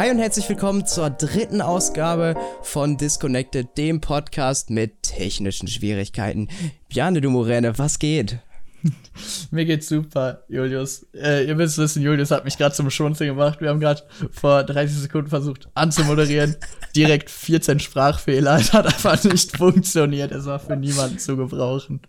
[0.00, 6.48] Hi und herzlich willkommen zur dritten Ausgabe von Disconnected, dem Podcast mit technischen Schwierigkeiten.
[6.88, 8.38] Bjane du Morene, was geht?
[9.50, 11.06] Mir geht's super, Julius.
[11.12, 13.60] Äh, ihr müsst wissen, Julius hat mich gerade zum Schmunzeln gemacht.
[13.60, 16.56] Wir haben gerade vor 30 Sekunden versucht anzumoderieren.
[16.96, 18.56] Direkt 14 Sprachfehler.
[18.56, 20.32] Es hat einfach nicht funktioniert.
[20.32, 22.00] Es war für niemanden zu gebrauchen.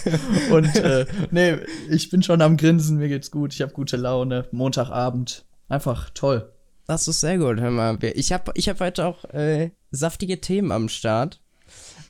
[0.50, 1.56] Und äh, nee,
[1.88, 2.98] ich bin schon am Grinsen.
[2.98, 3.54] Mir geht's gut.
[3.54, 4.46] Ich habe gute Laune.
[4.52, 5.46] Montagabend.
[5.70, 6.52] Einfach toll.
[6.88, 7.98] Das ist sehr gut, hör mal.
[8.14, 11.38] Ich habe ich hab heute auch äh, saftige Themen am Start.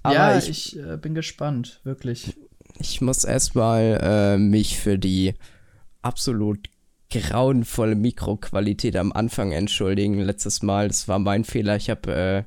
[0.05, 2.37] Aber ja, ich, ich äh, bin gespannt, wirklich.
[2.79, 5.35] Ich muss erstmal äh, mich für die
[6.01, 6.71] absolut
[7.11, 10.21] grauenvolle Mikroqualität am Anfang entschuldigen.
[10.21, 11.75] Letztes Mal, das war mein Fehler.
[11.75, 12.45] Ich habe, äh,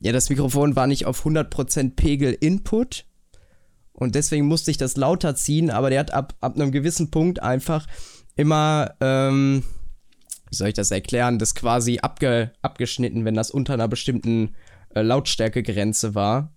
[0.00, 3.04] ja, das Mikrofon war nicht auf 100% Pegel Input.
[3.92, 7.40] Und deswegen musste ich das lauter ziehen, aber der hat ab, ab einem gewissen Punkt
[7.40, 7.86] einfach
[8.34, 9.62] immer, ähm,
[10.50, 14.54] wie soll ich das erklären, das quasi abge, abgeschnitten, wenn das unter einer bestimmten
[14.94, 16.52] äh, Lautstärkegrenze war.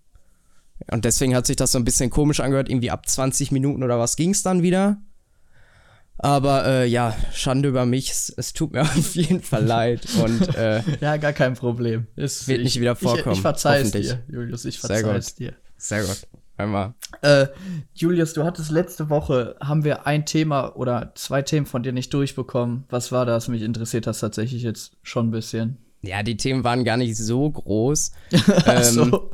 [0.91, 2.69] Und deswegen hat sich das so ein bisschen komisch angehört.
[2.69, 4.97] Irgendwie ab 20 Minuten oder was ging es dann wieder.
[6.17, 8.09] Aber äh, ja, Schande über mich.
[8.11, 10.07] Es, es, tut mir auf jeden Fall leid.
[10.21, 12.07] Und äh, ja, gar kein Problem.
[12.15, 13.33] Es wird ich, nicht wieder vorkommen.
[13.33, 14.65] Ich, ich verzeih es dir, Julius.
[14.65, 15.53] Ich verzeih es dir.
[15.77, 16.27] Sehr gut.
[16.55, 16.93] Einmal.
[17.21, 17.47] Äh,
[17.93, 22.13] Julius, du hattest letzte Woche, haben wir ein Thema oder zwei Themen von dir nicht
[22.13, 22.83] durchbekommen.
[22.89, 23.47] Was war das?
[23.47, 25.77] Mich interessiert das tatsächlich jetzt schon ein bisschen.
[26.05, 28.11] Ja, die Themen waren gar nicht so groß.
[28.67, 29.31] ähm, so.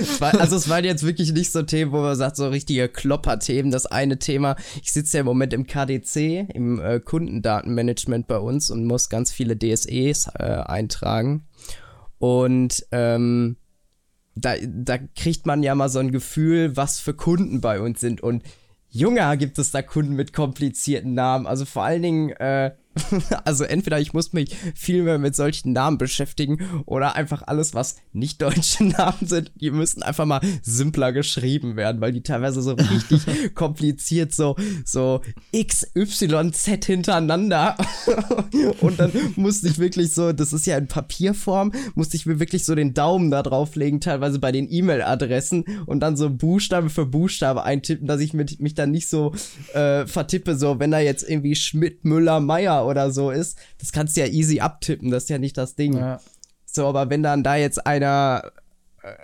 [0.00, 2.88] es war, also es waren jetzt wirklich nicht so Themen, wo man sagt, so richtige
[2.88, 3.70] Klopper-Themen.
[3.70, 8.70] Das eine Thema, ich sitze ja im Moment im KDC, im äh, Kundendatenmanagement bei uns
[8.70, 11.44] und muss ganz viele DSEs äh, eintragen.
[12.18, 13.56] Und ähm,
[14.36, 18.20] da, da kriegt man ja mal so ein Gefühl, was für Kunden bei uns sind.
[18.20, 18.44] Und
[18.90, 21.46] Junge, gibt es da Kunden mit komplizierten Namen.
[21.46, 22.72] Also vor allen Dingen, äh,
[23.44, 27.96] also entweder ich muss mich viel mehr mit solchen Namen beschäftigen oder einfach alles, was
[28.12, 32.72] nicht deutsche Namen sind, die müssen einfach mal simpler geschrieben werden, weil die teilweise so
[32.72, 35.20] richtig kompliziert so, so
[35.54, 37.76] XYZ hintereinander.
[38.80, 42.64] Und dann musste ich wirklich so, das ist ja in Papierform, musste ich mir wirklich
[42.64, 47.64] so den Daumen da drauflegen, teilweise bei den E-Mail-Adressen und dann so Buchstabe für Buchstabe
[47.64, 49.34] eintippen, dass ich mit, mich dann nicht so
[49.74, 54.16] äh, vertippe, so wenn da jetzt irgendwie Schmidt, Müller, Meier oder so ist, das kannst
[54.16, 55.96] du ja easy abtippen, das ist ja nicht das Ding.
[55.96, 56.20] Ja.
[56.64, 58.52] So, aber wenn dann da jetzt einer,
[59.02, 59.14] äh,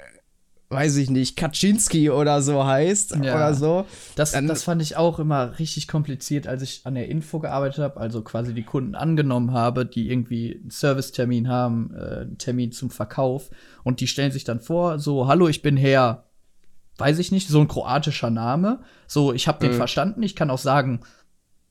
[0.72, 3.34] weiß ich nicht, Kaczynski oder so heißt ja.
[3.34, 3.86] oder so.
[4.16, 8.00] Das, das fand ich auch immer richtig kompliziert, als ich an der Info gearbeitet habe,
[8.00, 12.90] also quasi die Kunden angenommen habe, die irgendwie einen Servicetermin haben, äh, einen Termin zum
[12.90, 13.50] Verkauf
[13.84, 16.24] und die stellen sich dann vor, so, hallo, ich bin Herr,
[16.98, 18.80] weiß ich nicht, so ein kroatischer Name.
[19.06, 19.76] So, ich habe den mhm.
[19.76, 21.00] verstanden, ich kann auch sagen,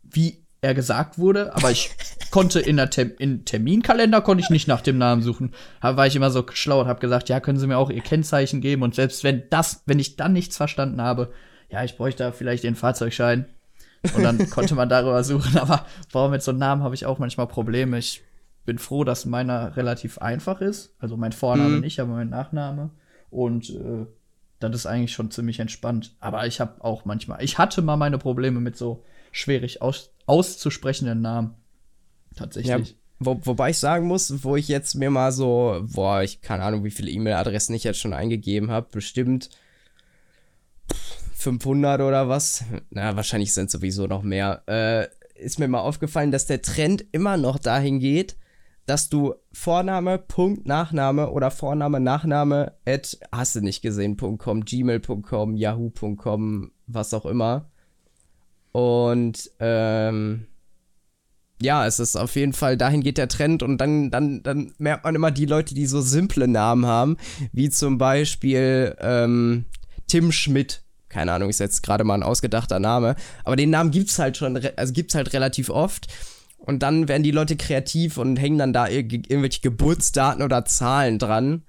[0.03, 1.89] wie er gesagt wurde, aber ich
[2.29, 5.53] konnte in der Tem in Terminkalender konnte ich nicht nach dem Namen suchen.
[5.81, 8.01] Da war ich immer so schlau und habe gesagt, ja, können Sie mir auch Ihr
[8.01, 11.33] Kennzeichen geben und selbst wenn das, wenn ich dann nichts verstanden habe,
[11.69, 13.45] ja, ich bräuchte da vielleicht den Fahrzeugschein
[14.15, 17.17] und dann konnte man darüber suchen, aber warum mit so einem Namen habe ich auch
[17.17, 17.97] manchmal Probleme.
[17.97, 18.23] Ich
[18.65, 21.81] bin froh, dass meiner relativ einfach ist, also mein Vorname mhm.
[21.81, 22.91] nicht, aber mein Nachname
[23.31, 24.05] und äh,
[24.59, 26.15] das ist eigentlich schon ziemlich entspannt.
[26.19, 31.21] Aber ich habe auch manchmal, ich hatte mal meine Probleme mit so schwierig aus, auszusprechenden
[31.21, 31.55] Namen.
[32.35, 32.89] Tatsächlich.
[32.89, 36.63] Ja, wo, wobei ich sagen muss, wo ich jetzt mir mal so, boah, ich keine
[36.63, 39.49] Ahnung, wie viele E-Mail-Adressen ich jetzt schon eingegeben habe, bestimmt
[41.35, 42.63] 500 oder was.
[42.89, 44.63] Na, wahrscheinlich sind sowieso noch mehr.
[44.67, 48.37] Äh, ist mir mal aufgefallen, dass der Trend immer noch dahin geht,
[48.85, 56.71] dass du Vorname, Punkt, Nachname oder Vorname, Nachname at hast du nicht gesehen.com, gmail.com, yahoo.com,
[56.87, 57.70] was auch immer
[58.71, 60.47] und ähm,
[61.61, 65.03] ja, es ist auf jeden Fall, dahin geht der Trend und dann, dann, dann merkt
[65.03, 67.17] man immer die Leute, die so simple Namen haben,
[67.51, 69.65] wie zum Beispiel ähm,
[70.07, 70.83] Tim Schmidt.
[71.09, 74.59] Keine Ahnung, ist jetzt gerade mal ein ausgedachter Name, aber den Namen gibt's halt schon,
[74.75, 76.07] also gibt's halt relativ oft.
[76.57, 81.63] Und dann werden die Leute kreativ und hängen dann da irgendwelche Geburtsdaten oder Zahlen dran.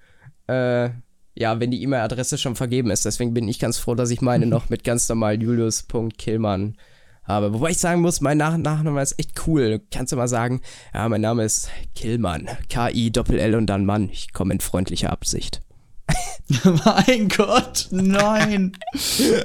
[0.48, 0.90] Äh,
[1.34, 3.06] ja, wenn die E-Mail-Adresse schon vergeben ist.
[3.06, 6.76] Deswegen bin ich ganz froh, dass ich meine noch mit ganz normal julius.killmann
[7.24, 7.52] habe.
[7.52, 9.80] Wobei ich sagen muss, mein Nach Nachname ist echt cool.
[9.90, 10.60] Kannst du mal sagen,
[10.92, 12.48] ja, mein Name ist Killmann.
[12.68, 14.08] K-I-Doppel-L und dann Mann.
[14.10, 15.62] Ich komme in freundlicher Absicht.
[16.84, 18.72] mein Gott, nein.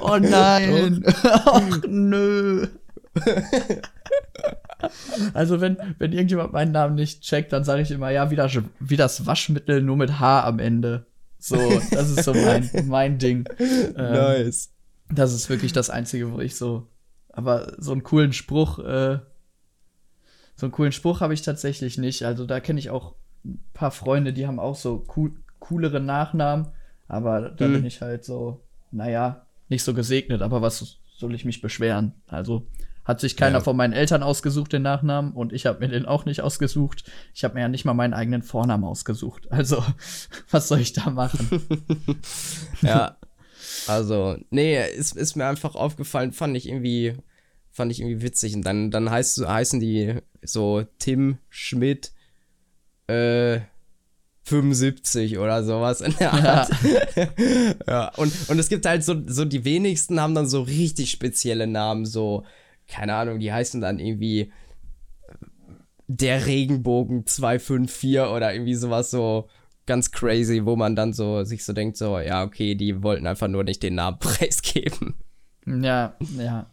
[0.00, 1.04] Oh nein.
[1.22, 2.66] Ach, nö.
[5.34, 8.58] Also wenn, wenn irgendjemand meinen Namen nicht checkt, dann sage ich immer, ja, wie das,
[8.80, 11.06] wie das Waschmittel nur mit H am Ende.
[11.38, 11.56] So,
[11.92, 13.48] das ist so mein, mein Ding.
[13.58, 14.70] Ähm, nice.
[15.10, 16.88] Das ist wirklich das Einzige, wo ich so
[17.38, 19.20] aber so einen coolen Spruch, äh,
[20.56, 22.24] so einen coolen Spruch habe ich tatsächlich nicht.
[22.24, 23.14] Also da kenne ich auch
[23.44, 25.30] ein paar Freunde, die haben auch so cool,
[25.60, 26.66] coolere Nachnamen.
[27.06, 27.72] Aber da Mhm.
[27.74, 30.42] bin ich halt so, naja, nicht so gesegnet.
[30.42, 32.12] Aber was soll ich mich beschweren?
[32.26, 32.66] Also
[33.04, 33.64] hat sich keiner Ja.
[33.64, 35.32] von meinen Eltern ausgesucht, den Nachnamen.
[35.32, 37.04] Und ich habe mir den auch nicht ausgesucht.
[37.34, 39.46] Ich habe mir ja nicht mal meinen eigenen Vornamen ausgesucht.
[39.50, 39.82] Also,
[40.50, 41.48] was soll ich da machen?
[42.82, 43.16] Ja.
[43.86, 47.16] Also, nee, ist, ist mir einfach aufgefallen, fand ich irgendwie,
[47.78, 48.54] fand ich irgendwie witzig.
[48.54, 52.12] Und dann, dann heißt, heißen die so Tim Schmidt
[53.06, 53.60] äh,
[54.42, 56.70] 75 oder sowas in der Art.
[57.86, 61.66] Ja, und, und es gibt halt so, so die wenigsten haben dann so richtig spezielle
[61.66, 62.44] Namen, so,
[62.86, 64.52] keine Ahnung, die heißen dann irgendwie
[66.06, 69.48] der Regenbogen 254 oder irgendwie sowas so
[69.86, 73.48] ganz crazy, wo man dann so sich so denkt, so, ja, okay, die wollten einfach
[73.48, 75.14] nur nicht den Namen preisgeben.
[75.66, 76.70] Ja, ja.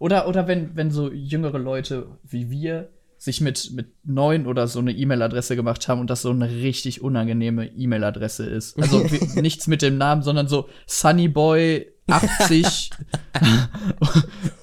[0.00, 2.88] Oder, oder wenn, wenn so jüngere Leute wie wir
[3.18, 7.02] sich mit, mit neun oder so eine E-Mail-Adresse gemacht haben und das so eine richtig
[7.02, 8.80] unangenehme E-Mail-Adresse ist.
[8.80, 9.04] Also
[9.40, 12.92] nichts mit dem Namen, sondern so sunnyboy80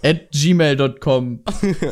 [0.04, 1.42] at gmail.com.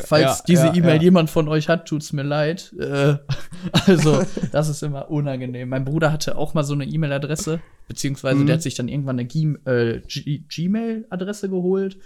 [0.02, 1.02] Falls Ja, diese ja, E-Mail ja.
[1.02, 2.74] jemand von euch hat, tut's mir leid.
[2.80, 3.18] Äh,
[3.86, 5.68] also, das ist immer unangenehm.
[5.68, 8.46] Mein Bruder hatte auch mal so eine E-Mail-Adresse, beziehungsweise Mhm.
[8.46, 9.28] der hat sich dann irgendwann eine
[9.66, 10.00] äh,
[10.48, 11.96] Gmail-Adresse geholt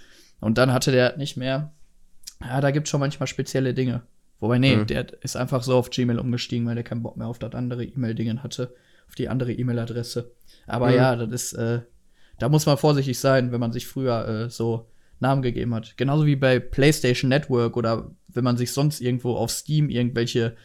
[0.40, 1.72] und dann hatte der nicht mehr.
[2.42, 4.02] Ja, da gibt's schon manchmal spezielle Dinge.
[4.38, 4.86] Wobei, nee, Mhm.
[4.86, 7.84] der ist einfach so auf Gmail umgestiegen, weil der keinen Bock mehr auf das andere
[7.84, 8.74] E-Mail-Dingen hatte,
[9.06, 10.30] auf die andere E-Mail-Adresse.
[10.66, 10.94] Aber Mhm.
[10.94, 11.80] ja, das ist, äh,
[12.38, 14.86] da muss man vorsichtig sein, wenn man sich früher äh, so
[15.18, 15.98] Namen gegeben hat.
[15.98, 20.56] Genauso wie bei PlayStation Network oder wenn man sich sonst irgendwo auf Steam irgendwelche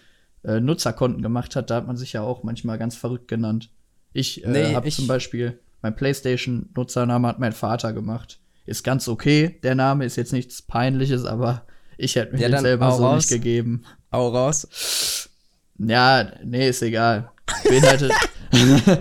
[0.45, 3.71] äh, Nutzerkonten gemacht hat, da hat man sich ja auch manchmal ganz verrückt genannt.
[4.13, 8.39] Ich äh, Nee, habe zum Beispiel, mein PlayStation-Nutzername hat mein Vater gemacht.
[8.65, 11.65] Ist ganz okay, der Name ist jetzt nichts Peinliches, aber
[11.97, 13.17] ich hätte mir Ja, den selber so raus.
[13.17, 13.83] nicht gegeben.
[14.11, 15.29] Auch raus.
[15.77, 17.31] Ja, nee, ist egal.
[17.63, 18.11] Beinhaltet.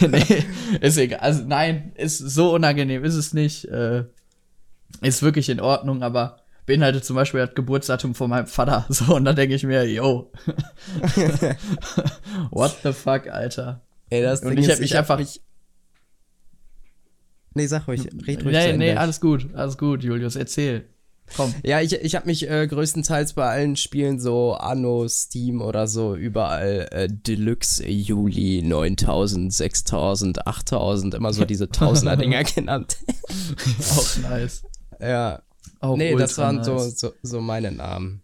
[0.00, 0.44] nee,
[0.80, 1.20] ist egal.
[1.20, 3.64] Also nein, ist so unangenehm, ist es nicht.
[3.66, 4.04] Äh,
[5.00, 8.86] ist wirklich in Ordnung, aber beinhaltet zum Beispiel das Geburtsdatum von meinem Vater.
[8.88, 10.30] So, und dann denke ich mir, yo.
[12.50, 13.80] What the fuck, Alter.
[14.10, 15.18] Ey, das Und Ding ich hätte mich hab einfach.
[15.18, 15.40] mich-
[17.54, 18.52] Nee, sag ruhig, red ruhig.
[18.52, 20.84] nee, nee, alles gut, alles gut, Julius, erzähl.
[21.36, 21.54] Komm.
[21.62, 26.14] Ja, ich, ich habe mich äh, größtenteils bei allen Spielen so Anno, Steam oder so
[26.14, 32.98] überall äh, Deluxe Juli 9000, 6000, 8000, immer so diese Tausender-Dinger genannt.
[33.96, 34.62] Auch nice.
[35.00, 35.42] ja,
[35.80, 36.98] Auch nee, das waren so, nice.
[36.98, 38.22] so, so meine Namen.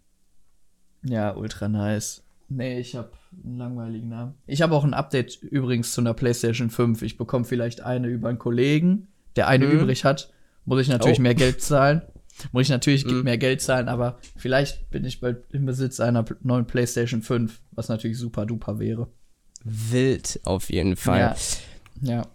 [1.03, 2.23] Ja, ultra nice.
[2.49, 3.11] Nee, ich habe
[3.43, 4.33] einen langweiligen Namen.
[4.47, 7.01] Ich habe auch ein Update übrigens zu einer PlayStation 5.
[7.03, 9.71] Ich bekomme vielleicht eine über einen Kollegen, der eine Mhm.
[9.79, 10.31] übrig hat.
[10.65, 11.23] Muss ich natürlich Oh.
[11.23, 12.01] mehr Geld zahlen.
[12.51, 13.23] Muss ich natürlich Mhm.
[13.23, 17.89] mehr Geld zahlen, aber vielleicht bin ich bald im Besitz einer neuen PlayStation 5, was
[17.89, 19.07] natürlich super duper wäre.
[19.63, 21.19] Wild auf jeden Fall.
[21.19, 21.35] Ja.
[22.01, 22.25] Ja.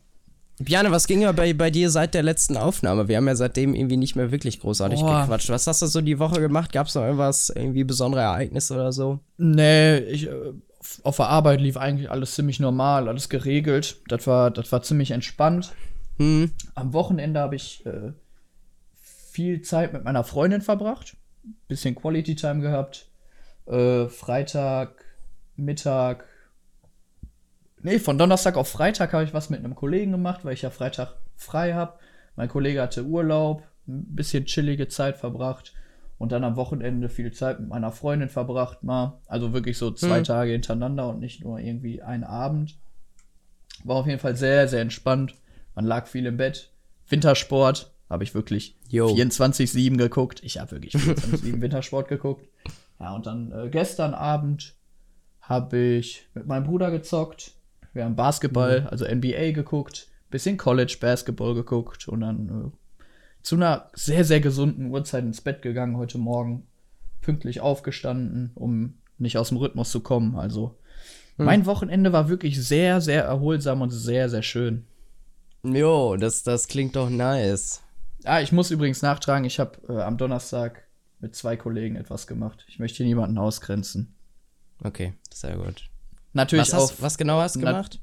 [0.61, 3.09] Bjane, was ging ja bei, bei dir seit der letzten Aufnahme?
[3.09, 5.23] Wir haben ja seitdem irgendwie nicht mehr wirklich großartig Boah.
[5.23, 5.49] gequatscht.
[5.51, 6.73] Was hast du so die Woche gemacht?
[6.73, 9.19] Gab es noch irgendwas, irgendwie besondere Ereignisse oder so?
[9.37, 10.33] Nee, ich, äh,
[10.79, 13.97] auf- auf der Arbeit lief eigentlich alles ziemlich normal, alles geregelt.
[14.09, 15.73] Das war, das war ziemlich entspannt.
[16.19, 18.13] Hm, Am Wochenende habe ich äh,
[18.95, 21.17] viel Zeit mit meiner Freundin verbracht,
[21.69, 23.09] bisschen Quality Time gehabt.
[23.67, 25.05] Äh, Freitag,
[25.57, 26.25] Mittag.
[27.83, 30.71] Nee, von Donnerstag auf Freitag habe ich was mit einem Kollegen gemacht, weil ich ja
[30.71, 31.99] Freitag frei habe.
[32.37, 35.75] Mein Kollege hatte Urlaub, ein bisschen chillige Zeit verbracht
[36.19, 39.21] und dann am Wochenende viel Zeit mit meiner Freundin verbracht, mal.
[39.27, 40.25] Also wirklich so zwei Hm.
[40.25, 42.79] Tage hintereinander und nicht nur irgendwie einen Abend.
[43.83, 45.35] War auf jeden Fall sehr, sehr entspannt.
[45.75, 46.71] Man lag viel im Bett.
[47.09, 49.09] Wintersport habe ich wirklich Jo.
[49.09, 50.41] 24-7 geguckt.
[50.43, 52.49] Ich habe wirklich 24-7 Wintersport geguckt.
[53.01, 54.75] Ja, und dann äh, gestern Abend
[55.41, 57.53] habe ich mit meinem Bruder gezockt.
[57.93, 63.05] Wir haben Basketball, also NBA geguckt, bisschen College Basketball geguckt und dann äh,
[63.43, 66.67] zu einer sehr, sehr gesunden Uhrzeit ins Bett gegangen heute Morgen.
[67.21, 70.37] Pünktlich aufgestanden, um nicht aus dem Rhythmus zu kommen.
[70.37, 70.77] Also
[71.37, 74.87] mein Wochenende war wirklich sehr, sehr erholsam und sehr, sehr schön.
[75.65, 77.83] Jo, das, das klingt doch nice.
[78.25, 80.85] Ah, ich muss übrigens nachtragen, ich habe äh, am Donnerstag
[81.21, 82.65] mit zwei Kollegen etwas gemacht.
[82.69, 84.15] Ich möchte hier niemanden ausgrenzen.
[84.83, 85.85] Okay, sehr gut.
[86.33, 86.91] Natürlich Was, auch.
[86.91, 88.01] hast, was genau hast du Na- gemacht?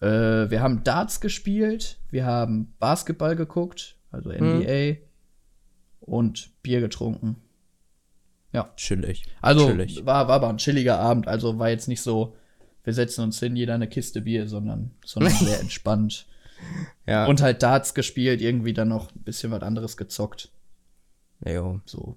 [0.00, 4.96] Äh, wir haben Darts gespielt, wir haben Basketball geguckt, also NBA
[6.00, 7.36] und Bier getrunken.
[8.76, 9.24] Chillig.
[9.40, 10.04] Also Chillig.
[10.06, 12.34] war, war aber ein chilliger Abend, also war jetzt nicht so,
[12.82, 16.26] wir setzen uns hin, jeder eine Kiste Bier, sondern, sondern sehr entspannt.
[17.06, 20.50] Ja, Und halt Darts gespielt, irgendwie dann noch ein bisschen was anderes gezockt.
[21.44, 21.80] jo.
[21.86, 22.16] So.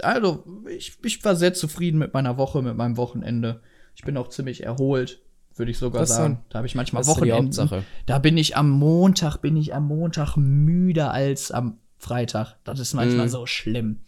[0.00, 3.60] Also, ich, ich war sehr zufrieden mit meiner Woche, mit meinem Wochenende.
[3.94, 5.20] Ich bin auch ziemlich erholt,
[5.54, 6.34] würde ich sogar Das sagen.
[6.34, 7.36] dann- Da habe ich manchmal Wochenenden.
[7.46, 7.84] Hauptsache.
[8.06, 12.56] Da bin ich am Montag, bin ich am Montag müder als am Freitag.
[12.64, 13.30] Das ist manchmal Mhm.
[13.30, 14.00] so schlimm.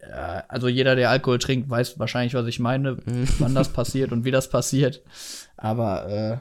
[0.00, 3.26] Äh, Also jeder, der Alkohol trinkt, weiß wahrscheinlich, was ich meine, Mhm.
[3.38, 5.02] wann das passiert und wie das passiert.
[5.56, 6.38] Aber äh,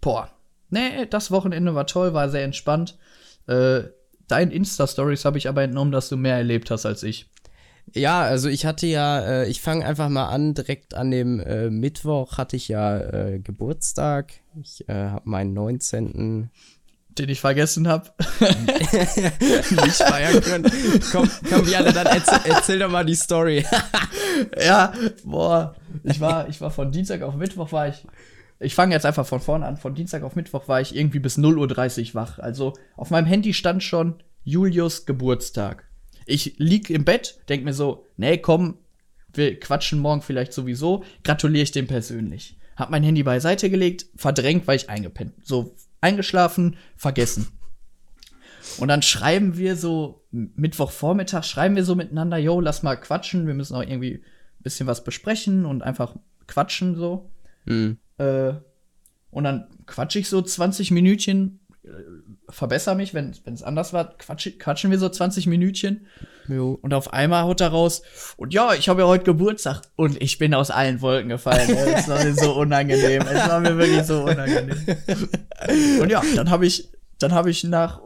[0.00, 0.30] boah,
[0.70, 2.98] nee, das Wochenende war toll, war sehr entspannt.
[3.46, 3.84] Äh,
[4.28, 7.30] dein Insta-Stories habe ich aber entnommen, dass du mehr erlebt hast als ich.
[7.94, 11.70] Ja, also ich hatte ja, äh, ich fange einfach mal an, direkt an dem äh,
[11.70, 14.32] Mittwoch hatte ich ja äh, Geburtstag.
[14.60, 16.50] Ich äh, habe meinen 19.
[17.10, 18.10] Den ich vergessen habe.
[18.40, 20.70] nicht feiern können.
[21.12, 23.64] komm, komm, Janne, dann erzähl, erzähl doch mal die Story.
[24.60, 24.92] ja,
[25.24, 25.74] boah.
[26.02, 28.04] Ich war, ich war von Dienstag auf Mittwoch war ich.
[28.58, 29.76] Ich fange jetzt einfach von vorne an.
[29.76, 32.38] Von Dienstag auf Mittwoch war ich irgendwie bis 0.30 Uhr wach.
[32.38, 35.88] Also auf meinem Handy stand schon Julius Geburtstag.
[36.24, 38.78] Ich lieg im Bett, denk mir so, nee, komm,
[39.32, 41.04] wir quatschen morgen vielleicht sowieso.
[41.22, 42.56] Gratuliere ich dem persönlich.
[42.76, 45.34] Hab mein Handy beiseite gelegt, verdrängt, weil ich eingepennt.
[45.42, 47.48] So eingeschlafen, vergessen.
[48.78, 53.54] Und dann schreiben wir so, Mittwochvormittag schreiben wir so miteinander, yo, lass mal quatschen, wir
[53.54, 57.30] müssen auch irgendwie ein bisschen was besprechen und einfach quatschen so.
[57.66, 57.98] Hm.
[58.18, 58.54] Äh,
[59.30, 61.88] und dann quatsche ich so 20 Minütchen, äh,
[62.48, 66.06] verbessere mich, wenn es anders war, quatsch, quatschen wir so 20 Minütchen
[66.48, 66.78] Jo.
[66.80, 68.02] und auf einmal haut er raus,
[68.36, 71.70] und ja, ich habe ja heute Geburtstag und ich bin aus allen Wolken gefallen.
[71.70, 73.22] Es war mir so unangenehm.
[73.22, 74.78] Es war mir wirklich so unangenehm.
[76.00, 78.00] Und ja, dann habe ich, dann habe ich nach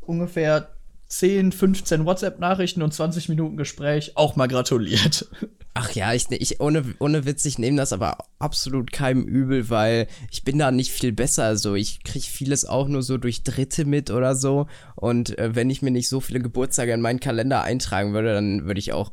[0.00, 0.68] ungefähr
[1.08, 5.28] 10, 15 WhatsApp-Nachrichten und 20 Minuten Gespräch auch mal gratuliert.
[5.74, 10.06] Ach ja, ich, ich ohne, ohne Witz, ich nehme das aber absolut keinem übel, weil
[10.30, 11.44] ich bin da nicht viel besser.
[11.44, 14.66] Also ich kriege vieles auch nur so durch Dritte mit oder so.
[14.96, 18.66] Und äh, wenn ich mir nicht so viele Geburtstage in meinen Kalender eintragen würde, dann
[18.66, 19.12] würde ich auch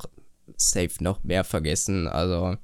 [0.58, 2.08] safe noch mehr vergessen.
[2.08, 2.58] Also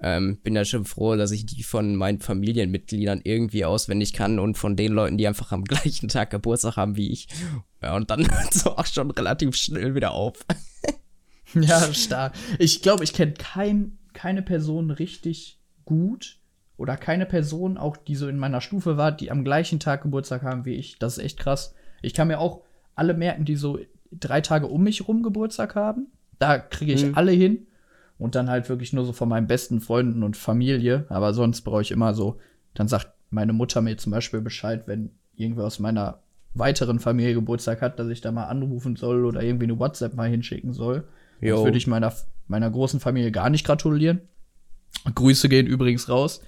[0.00, 4.56] ähm, bin ja schon froh, dass ich die von meinen Familienmitgliedern irgendwie auswendig kann und
[4.56, 7.28] von den Leuten, die einfach am gleichen Tag Geburtstag haben wie ich.
[7.82, 10.46] Ja, und dann hört auch schon relativ schnell wieder auf.
[11.54, 12.34] Ja, stark.
[12.58, 16.38] Ich glaube, ich kenne kein, keine Person richtig gut
[16.76, 20.42] oder keine Person, auch die so in meiner Stufe war, die am gleichen Tag Geburtstag
[20.42, 20.98] haben wie ich.
[20.98, 21.74] Das ist echt krass.
[22.02, 22.62] Ich kann mir auch
[22.94, 23.78] alle merken, die so
[24.10, 26.08] drei Tage um mich rum Geburtstag haben.
[26.38, 27.14] Da kriege ich Mhm.
[27.14, 27.66] alle hin.
[28.18, 31.04] Und dann halt wirklich nur so von meinen besten Freunden und Familie.
[31.08, 32.38] Aber sonst brauche ich immer so,
[32.74, 36.20] dann sagt meine Mutter mir zum Beispiel Bescheid, wenn irgendwer aus meiner
[36.54, 40.28] weiteren Familie Geburtstag hat, dass ich da mal anrufen soll oder irgendwie eine WhatsApp mal
[40.28, 41.04] hinschicken soll.
[41.44, 41.56] Jo.
[41.56, 42.12] Das würde ich meiner,
[42.46, 44.22] meiner großen Familie gar nicht gratulieren.
[45.14, 46.40] Grüße gehen übrigens raus.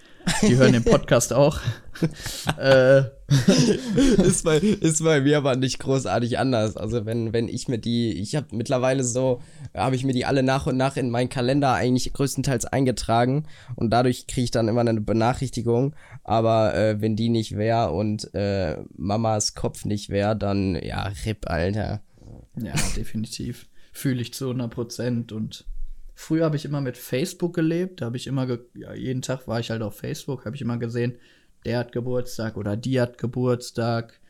[0.42, 1.60] Die hören den Podcast auch.
[2.58, 3.02] äh,
[4.22, 6.76] ist, bei, ist bei mir aber nicht großartig anders.
[6.76, 9.40] Also wenn, wenn ich mir die, ich habe mittlerweile so,
[9.74, 13.90] habe ich mir die alle nach und nach in meinen Kalender eigentlich größtenteils eingetragen und
[13.90, 15.94] dadurch kriege ich dann immer eine Benachrichtigung.
[16.24, 21.48] Aber äh, wenn die nicht wäre und äh, Mamas Kopf nicht wäre, dann ja, RIP,
[21.48, 22.00] Alter.
[22.56, 23.68] ja, definitiv.
[23.96, 25.32] Fühle ich zu 100 Prozent.
[25.32, 25.64] Und
[26.14, 28.02] früher habe ich immer mit Facebook gelebt.
[28.02, 30.76] Da habe ich immer, ja, jeden Tag war ich halt auf Facebook, habe ich immer
[30.76, 31.16] gesehen,
[31.64, 34.20] der hat Geburtstag oder die hat Geburtstag.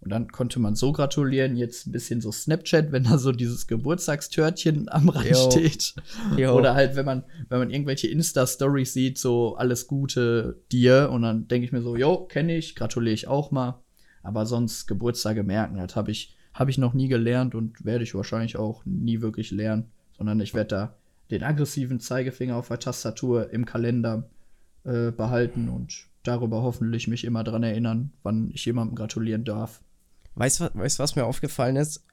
[0.00, 1.56] Und dann konnte man so gratulieren.
[1.56, 5.50] Jetzt ein bisschen so Snapchat, wenn da so dieses Geburtstagstörtchen am Rand Jo.
[5.50, 5.94] steht.
[6.36, 6.52] Jo.
[6.58, 11.08] Oder halt, wenn man, wenn man irgendwelche Insta-Stories sieht, so alles Gute dir.
[11.10, 13.82] Und dann denke ich mir so, jo, kenne ich, gratuliere ich auch mal.
[14.22, 18.14] Aber sonst Geburtstage merken, das habe ich, hab ich noch nie gelernt und werde ich
[18.14, 19.90] wahrscheinlich auch nie wirklich lernen.
[20.16, 20.94] Sondern ich werde da
[21.30, 24.28] den aggressiven Zeigefinger auf der Tastatur im Kalender
[24.84, 29.82] äh, behalten und darüber hoffentlich mich immer dran erinnern, wann ich jemandem gratulieren darf.
[30.36, 32.04] Weißt du, weißt, was mir aufgefallen ist?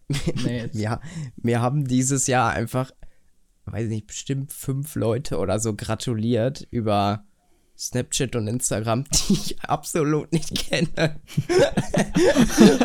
[0.43, 1.00] Nee, ja,
[1.38, 2.91] wir haben dieses Jahr einfach,
[3.65, 7.25] weiß nicht, bestimmt fünf Leute oder so gratuliert über
[7.78, 10.88] Snapchat und Instagram, die ich absolut nicht kenne.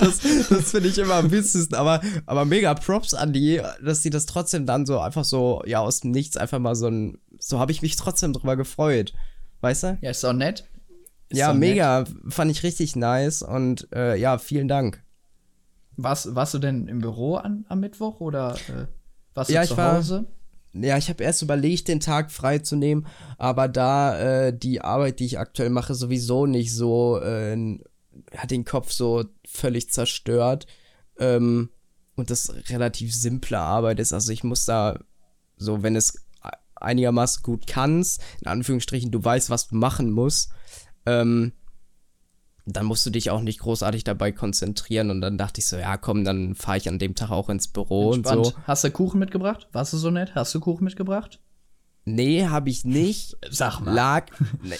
[0.00, 4.10] das das finde ich immer am witzesten, aber, aber mega Props an die, dass sie
[4.10, 7.58] das trotzdem dann so einfach so, ja, aus dem Nichts einfach mal so ein, so
[7.58, 9.12] habe ich mich trotzdem drüber gefreut.
[9.60, 9.98] Weißt du?
[10.00, 10.66] Ja, ist auch nett.
[11.28, 11.60] Ist ja, auch nett.
[11.60, 12.04] mega.
[12.28, 15.02] Fand ich richtig nice und äh, ja, vielen Dank.
[15.96, 18.86] Warst, warst du denn im Büro an, am Mittwoch oder äh,
[19.34, 20.26] warst du Ja, zu ich war- Hause?
[20.82, 23.06] Ja, ich habe erst überlegt, den Tag frei zu nehmen,
[23.38, 27.78] aber da äh, die Arbeit, die ich aktuell mache, sowieso nicht so, äh,
[28.36, 30.66] hat den Kopf so völlig zerstört
[31.18, 31.70] ähm,
[32.14, 34.12] und das relativ simple Arbeit ist.
[34.12, 34.98] Also ich muss da
[35.56, 36.26] so, wenn es
[36.76, 40.50] einigermaßen gut kannst, in Anführungsstrichen, du weißt, was du machen musst,
[41.06, 41.52] ähm,
[42.66, 45.10] dann musst du dich auch nicht großartig dabei konzentrieren.
[45.10, 47.68] Und dann dachte ich so, ja, komm, dann fahre ich an dem Tag auch ins
[47.68, 48.38] Büro Entspannt.
[48.38, 48.52] und so.
[48.64, 49.68] Hast du Kuchen mitgebracht?
[49.72, 50.34] Warst du so nett?
[50.34, 51.40] Hast du Kuchen mitgebracht?
[52.08, 53.36] Nee, habe ich nicht.
[53.50, 53.92] Sag mal.
[53.92, 54.26] Lag,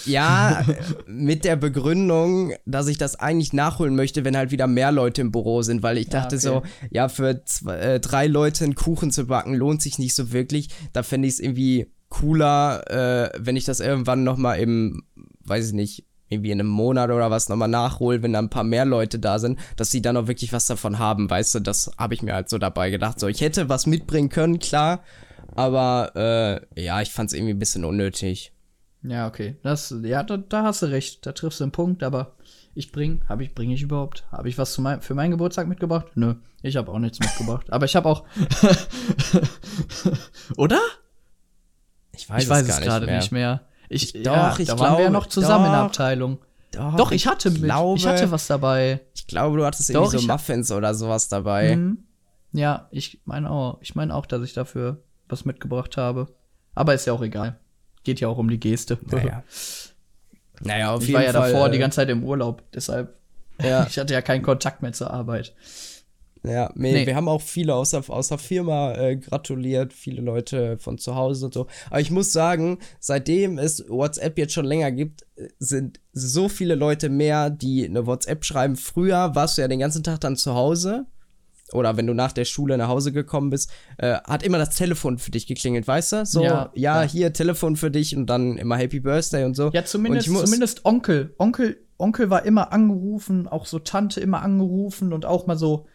[0.05, 0.65] ja,
[1.07, 5.31] mit der Begründung, dass ich das eigentlich nachholen möchte, wenn halt wieder mehr Leute im
[5.31, 6.67] Büro sind, weil ich dachte ja, okay.
[6.81, 10.31] so, ja, für zwei, äh, drei Leute einen Kuchen zu backen lohnt sich nicht so
[10.31, 10.69] wirklich.
[10.93, 15.03] Da fände ich es irgendwie cooler, äh, wenn ich das irgendwann noch mal im,
[15.43, 18.63] weiß ich nicht, irgendwie in einem Monat oder was nochmal nachhole, wenn da ein paar
[18.63, 21.91] mehr Leute da sind, dass sie dann auch wirklich was davon haben, weißt du, das
[21.97, 23.19] habe ich mir halt so dabei gedacht.
[23.19, 25.03] So, ich hätte was mitbringen können, klar,
[25.55, 28.51] aber äh, ja, ich fand es irgendwie ein bisschen unnötig.
[29.03, 29.55] Ja, okay.
[29.63, 31.25] Das, ja, da, da hast du recht.
[31.25, 32.35] Da triffst du einen Punkt, aber
[32.73, 34.25] ich bring, habe ich, bringe ich überhaupt?
[34.31, 36.07] Habe ich was mein, für meinen Geburtstag mitgebracht?
[36.15, 37.71] Nö, ich habe auch nichts mitgebracht.
[37.71, 38.25] aber ich habe auch.
[40.57, 40.81] Oder?
[42.11, 43.66] Ich weiß, ich weiß es, es gerade nicht mehr.
[43.89, 45.81] Ich, ich, doch, ja, ich da glaube, waren wir ja noch zusammen doch, in der
[45.81, 46.37] Abteilung.
[46.71, 49.01] Doch, doch ich hatte mit, glaube, ich hatte was dabei.
[49.15, 51.75] Ich glaube, du hattest doch, irgendwie so Muffins oder sowas dabei.
[51.75, 51.99] Mhm.
[52.53, 56.27] Ja, ich meine auch, ich meine auch, dass ich dafür was mitgebracht habe.
[56.75, 57.59] Aber ist ja auch egal.
[58.03, 58.97] Geht ja auch um die Geste.
[59.09, 59.43] Naja.
[60.61, 63.15] naja, auf ich jeden war ja Fall, davor äh, die ganze Zeit im Urlaub, deshalb.
[63.61, 63.85] Ja.
[63.89, 65.53] ich hatte ja keinen Kontakt mehr zur Arbeit.
[66.49, 67.05] Ja, nee, nee.
[67.05, 71.15] wir haben auch viele aus der, aus der Firma äh, gratuliert, viele Leute von zu
[71.15, 71.67] Hause und so.
[71.89, 75.25] Aber ich muss sagen, seitdem es WhatsApp jetzt schon länger gibt,
[75.59, 78.75] sind so viele Leute mehr, die eine WhatsApp schreiben.
[78.75, 81.05] Früher warst du ja den ganzen Tag dann zu Hause
[81.73, 85.17] oder wenn du nach der Schule nach Hause gekommen bist, äh, hat immer das Telefon
[85.17, 86.25] für dich geklingelt, weißt du?
[86.25, 89.69] So, ja, ja, ja, hier Telefon für dich und dann immer Happy Birthday und so.
[89.73, 91.33] Ja, zumindest, zumindest Onkel.
[91.37, 91.77] Onkel.
[91.99, 95.87] Onkel war immer angerufen, auch so Tante immer angerufen und auch mal so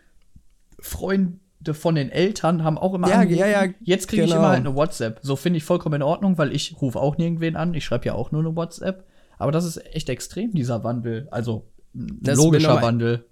[0.82, 1.38] Freunde
[1.72, 3.38] von den Eltern haben auch immer ja, angerufen.
[3.38, 4.34] Ja, ja, Jetzt kriege genau.
[4.34, 5.20] ich immer halt eine WhatsApp.
[5.22, 7.74] So finde ich vollkommen in Ordnung, weil ich rufe auch nirgendwen an.
[7.74, 9.06] Ich schreibe ja auch nur eine WhatsApp.
[9.38, 11.28] Aber das ist echt extrem, dieser Wandel.
[11.30, 13.24] Also das logischer Wandel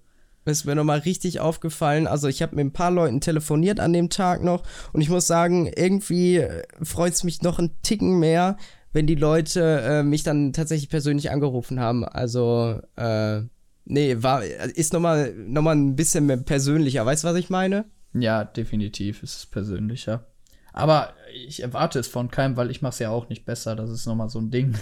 [0.44, 2.06] ist mir nochmal richtig aufgefallen.
[2.06, 5.26] Also ich habe mit ein paar Leuten telefoniert an dem Tag noch und ich muss
[5.26, 8.56] sagen, irgendwie äh, freut es mich noch einen Ticken mehr,
[8.92, 12.04] wenn die Leute äh, mich dann tatsächlich persönlich angerufen haben.
[12.04, 13.42] Also, äh,
[13.90, 17.04] nee, war, ist nochmal noch mal ein bisschen mehr persönlicher.
[17.04, 17.84] Weißt du, was ich meine?
[18.12, 20.26] Ja, definitiv ist es persönlicher.
[20.72, 23.76] Aber ich erwarte es von keinem, weil ich mache es ja auch nicht besser.
[23.76, 24.74] Das ist nochmal so ein Ding.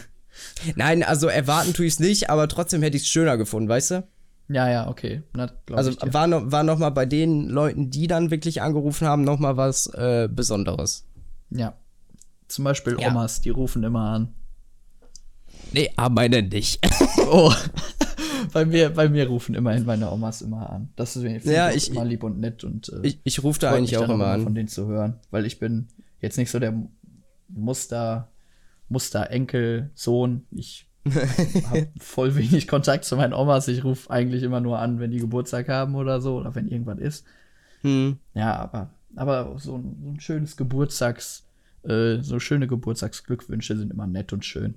[0.77, 3.91] Nein, also erwarten tue ich es nicht, aber trotzdem hätte ich es schöner gefunden, weißt
[3.93, 4.09] du?
[4.49, 5.23] Ja, ja, okay.
[5.35, 9.23] Na, also war noch, war noch mal bei den Leuten, die dann wirklich angerufen haben,
[9.23, 11.07] noch mal was äh, Besonderes.
[11.51, 11.75] Ja.
[12.47, 13.09] Zum Beispiel ja.
[13.09, 14.35] Omas, die rufen immer an.
[15.73, 16.81] Nee, aber meine nicht.
[17.31, 17.53] oh.
[18.53, 20.89] bei, mir, bei mir rufen immerhin meine Omas immer an.
[20.97, 22.65] Das ist mir ja, ich, immer lieb und nett.
[22.65, 24.43] Und, äh, ich, ich rufe da eigentlich auch immer an.
[24.43, 25.19] Von denen zu hören.
[25.31, 25.89] Weil ich bin
[26.21, 26.75] jetzt nicht so der
[27.49, 28.29] Muster,
[28.89, 30.47] Muster Enkel, Sohn.
[30.51, 30.87] Ich
[31.67, 33.69] habe voll wenig Kontakt zu meinen Omas.
[33.69, 36.99] Ich rufe eigentlich immer nur an, wenn die Geburtstag haben oder so oder wenn irgendwas
[36.99, 37.27] ist.
[37.83, 38.19] Hm.
[38.35, 41.45] Ja, aber, aber so ein, so ein schönes Geburtstags,
[41.85, 44.75] äh, so schöne Geburtstagsglückwünsche sind immer nett und schön.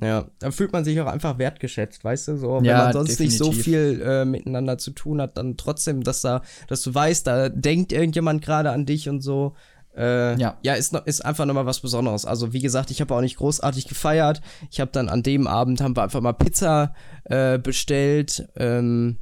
[0.00, 3.18] Ja, da fühlt man sich auch einfach wertgeschätzt, weißt du, so, wenn ja, man sonst
[3.18, 3.40] definitiv.
[3.40, 7.26] nicht so viel äh, miteinander zu tun hat, dann trotzdem, dass da, dass du weißt,
[7.26, 9.56] da denkt irgendjemand gerade an dich und so,
[9.96, 10.56] äh, ja.
[10.62, 12.24] ja, ist, ist einfach nochmal was Besonderes.
[12.24, 14.40] Also, wie gesagt, ich habe auch nicht großartig gefeiert.
[14.70, 19.18] Ich habe dann an dem Abend haben wir einfach mal Pizza äh, bestellt, ähm,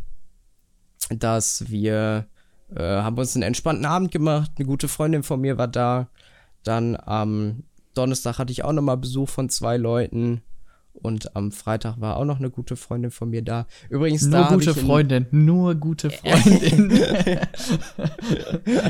[1.08, 2.26] dass wir
[2.74, 4.50] äh, haben uns einen entspannten Abend gemacht.
[4.56, 6.08] Eine gute Freundin von mir war da.
[6.62, 7.62] Dann am
[7.94, 10.42] Donnerstag hatte ich auch nochmal Besuch von zwei Leuten.
[11.02, 13.66] Und am Freitag war auch noch eine gute Freundin von mir da.
[13.88, 16.90] Übrigens, nur da gute Freundin, nur gute Freundin.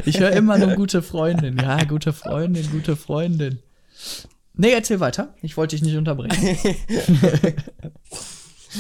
[0.05, 1.59] ich höre immer nur gute Freundin.
[1.59, 3.59] Ja, gute Freundin, gute Freundin.
[4.55, 5.35] Nee, erzähl weiter.
[5.42, 6.57] Ich wollte dich nicht unterbrechen.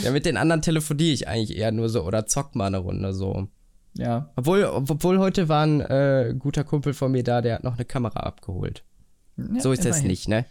[0.02, 3.12] ja, mit den anderen telefoniere ich eigentlich eher nur so oder zock mal eine Runde
[3.12, 3.48] so.
[3.94, 4.30] Ja.
[4.36, 7.84] Obwohl, obwohl heute war ein äh, guter Kumpel von mir da, der hat noch eine
[7.84, 8.84] Kamera abgeholt.
[9.36, 10.46] Ja, so ist das nicht, ne?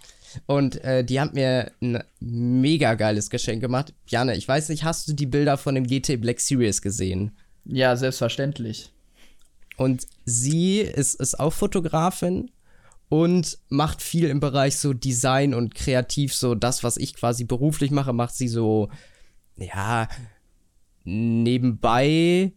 [0.46, 3.94] Und äh, die haben mir ein mega geiles Geschenk gemacht.
[4.08, 7.32] Jana, ich weiß nicht, hast du die Bilder von dem GT Black Series gesehen?
[7.66, 8.92] Ja, selbstverständlich.
[9.78, 12.52] Und sie ist, ist auch Fotografin
[13.10, 17.92] und macht viel im Bereich so Design und kreativ, so das, was ich quasi beruflich
[17.92, 18.90] mache, macht sie so,
[19.58, 20.08] ja,
[21.04, 22.54] nebenbei,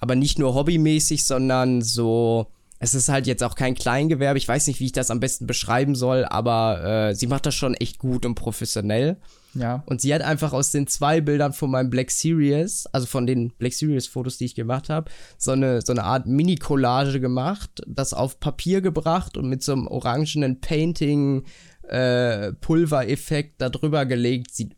[0.00, 2.50] aber nicht nur hobbymäßig, sondern so
[2.84, 4.36] es ist halt jetzt auch kein Kleingewerbe.
[4.36, 7.54] Ich weiß nicht, wie ich das am besten beschreiben soll, aber äh, sie macht das
[7.54, 9.16] schon echt gut und professionell.
[9.54, 9.82] Ja.
[9.86, 13.52] Und sie hat einfach aus den zwei Bildern von meinem Black Series, also von den
[13.56, 18.12] Black Series Fotos, die ich gemacht habe, so eine, so eine Art Mini-Collage gemacht, das
[18.12, 21.44] auf Papier gebracht und mit so einem orangenen Painting
[21.88, 24.54] äh, Pulvereffekt darüber gelegt.
[24.54, 24.76] Sieht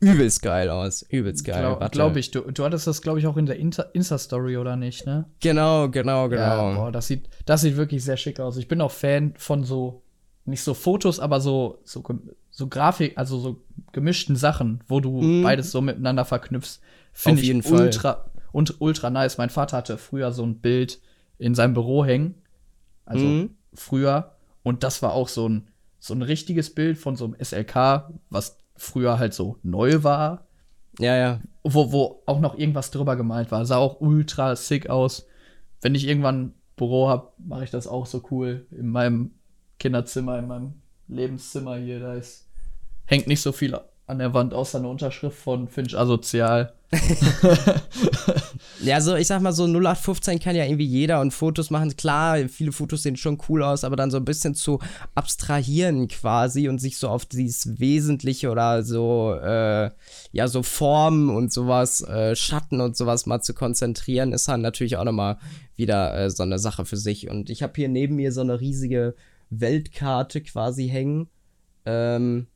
[0.00, 1.02] übelst geil aus.
[1.02, 1.60] Übelst geil.
[1.60, 2.30] Glaube glaub ich.
[2.30, 5.26] Du, du hattest das, glaube ich, auch in der Insta-Story, oder nicht, ne?
[5.40, 6.70] Genau, genau, genau.
[6.70, 8.56] Ja, boah, das sieht, das sieht wirklich sehr schick aus.
[8.56, 10.02] Ich bin auch Fan von so,
[10.44, 12.02] nicht so Fotos, aber so, so,
[12.50, 15.42] so Grafik, also so gemischten Sachen, wo du mm.
[15.42, 16.80] beides so miteinander verknüpfst.
[17.12, 18.30] Finde ich ultra, Fall.
[18.52, 19.38] und ultra nice.
[19.38, 21.00] Mein Vater hatte früher so ein Bild
[21.38, 22.36] in seinem Büro hängen.
[23.04, 23.50] Also mm.
[23.74, 24.32] früher.
[24.62, 28.59] Und das war auch so ein, so ein richtiges Bild von so einem SLK, was
[28.80, 30.46] früher halt so neu war.
[30.98, 31.40] Ja, ja.
[31.62, 33.64] Wo, wo auch noch irgendwas drüber gemalt war.
[33.66, 35.26] Sah auch ultra sick aus.
[35.82, 38.66] Wenn ich irgendwann ein Büro habe, mache ich das auch so cool.
[38.70, 39.32] In meinem
[39.78, 40.74] Kinderzimmer, in meinem
[41.08, 42.48] Lebenszimmer hier, da ist,
[43.04, 46.72] hängt nicht so viel an der Wand außer eine Unterschrift von Finch Asozial.
[48.82, 51.96] ja, so ich sag mal so 0815 kann ja irgendwie jeder und Fotos machen.
[51.96, 54.80] Klar, viele Fotos sehen schon cool aus, aber dann so ein bisschen zu
[55.14, 59.90] abstrahieren quasi und sich so auf dieses Wesentliche oder so, äh,
[60.32, 64.96] ja, so Formen und sowas, äh, Schatten und sowas mal zu konzentrieren, ist dann natürlich
[64.96, 65.38] auch nochmal
[65.76, 67.30] wieder äh, so eine Sache für sich.
[67.30, 69.14] Und ich habe hier neben mir so eine riesige
[69.50, 71.28] Weltkarte quasi hängen.
[71.86, 72.48] Ähm,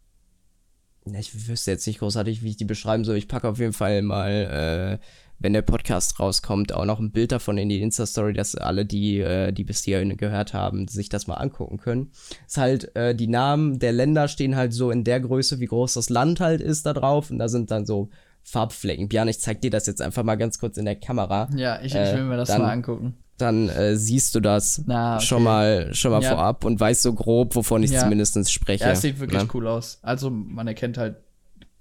[1.13, 3.17] ich wüsste jetzt nicht großartig, wie ich die beschreiben soll.
[3.17, 5.05] Ich packe auf jeden Fall mal, äh,
[5.39, 9.21] wenn der Podcast rauskommt, auch noch ein Bild davon in die Insta-Story, dass alle, die,
[9.21, 12.13] äh, die bis hierhin gehört haben, sich das mal angucken können.
[12.47, 15.95] Ist halt, äh, die Namen der Länder stehen halt so in der Größe, wie groß
[15.95, 17.31] das Land halt ist da drauf.
[17.31, 18.09] Und da sind dann so
[18.43, 19.09] Farbflecken.
[19.09, 21.49] Björn, ich zeig dir das jetzt einfach mal ganz kurz in der Kamera.
[21.55, 25.17] Ja, ich, ich will mir das dann, mal angucken dann äh, siehst du das Na,
[25.17, 25.25] okay.
[25.27, 26.31] schon mal, schon mal ja.
[26.31, 28.01] vorab und weißt so grob, wovon ich ja.
[28.01, 28.85] zumindest spreche.
[28.85, 29.49] Ja, es sieht wirklich ne?
[29.55, 29.99] cool aus.
[30.03, 31.17] Also man erkennt halt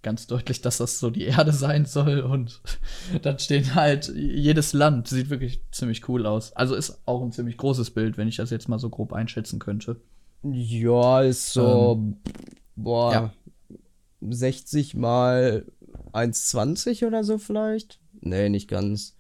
[0.02, 2.62] ganz deutlich, dass das so die Erde sein soll und
[3.22, 6.54] dann steht halt jedes Land sieht wirklich ziemlich cool aus.
[6.56, 9.60] Also ist auch ein ziemlich großes Bild, wenn ich das jetzt mal so grob einschätzen
[9.60, 10.02] könnte.
[10.44, 12.18] Ja, ist so ähm,
[12.76, 13.34] boah ja.
[14.22, 15.66] 60 mal
[16.12, 18.00] 1,20 oder so vielleicht.
[18.22, 19.16] Nee, nicht ganz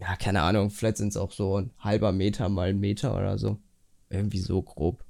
[0.00, 3.38] ja, keine Ahnung, vielleicht sind es auch so ein halber Meter mal ein Meter oder
[3.38, 3.58] so.
[4.10, 5.04] Irgendwie so grob.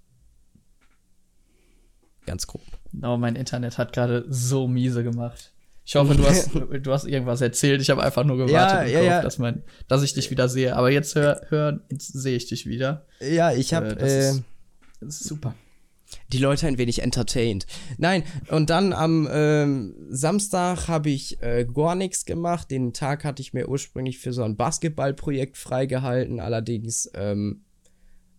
[2.26, 2.62] Ganz grob.
[3.02, 5.52] Aber mein Internet hat gerade so miese gemacht.
[5.84, 6.50] Ich hoffe, du hast,
[6.82, 7.80] du hast irgendwas erzählt.
[7.80, 9.22] Ich habe einfach nur gewartet, ja, ja, ja.
[9.22, 10.76] Dass, mein, dass ich dich wieder sehe.
[10.76, 13.06] Aber jetzt hör, hör sehe ich dich wieder.
[13.20, 13.88] Ja, ich habe.
[13.88, 14.42] Äh, das, äh, ist,
[15.00, 15.54] das ist super
[16.32, 17.66] die Leute ein wenig entertained.
[17.96, 22.70] Nein, und dann am ähm, Samstag habe ich äh, gar nichts gemacht.
[22.70, 26.40] Den Tag hatte ich mir ursprünglich für so ein Basketballprojekt freigehalten.
[26.40, 27.64] Allerdings ähm,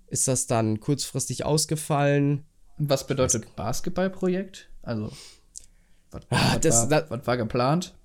[0.07, 2.45] ist das dann kurzfristig ausgefallen.
[2.77, 3.55] Was bedeutet?
[3.55, 4.69] Basketballprojekt?
[4.81, 5.11] Also,
[6.11, 7.95] was, ah, was, das, war, das, was war geplant?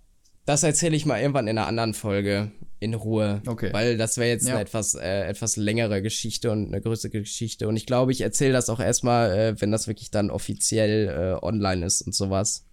[0.46, 3.42] Das erzähle ich mal irgendwann in einer anderen Folge in Ruhe.
[3.46, 3.72] Okay.
[3.72, 4.54] Weil das wäre jetzt ja.
[4.54, 7.68] eine etwas, äh, etwas längere Geschichte und eine größere Geschichte.
[7.68, 11.44] Und ich glaube, ich erzähle das auch erstmal, äh, wenn das wirklich dann offiziell äh,
[11.44, 12.66] online ist und sowas.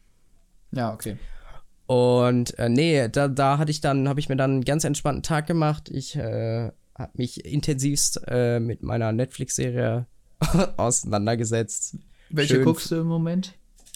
[0.72, 1.18] Ja, okay.
[1.88, 5.24] Und äh, nee, da, da hatte ich dann, habe ich mir dann einen ganz entspannten
[5.24, 5.90] Tag gemacht.
[5.90, 10.08] Ich äh, habe mich intensivst äh, mit meiner Netflix-Serie
[10.78, 11.98] auseinandergesetzt.
[12.30, 13.56] Welche Schön guckst du im Moment?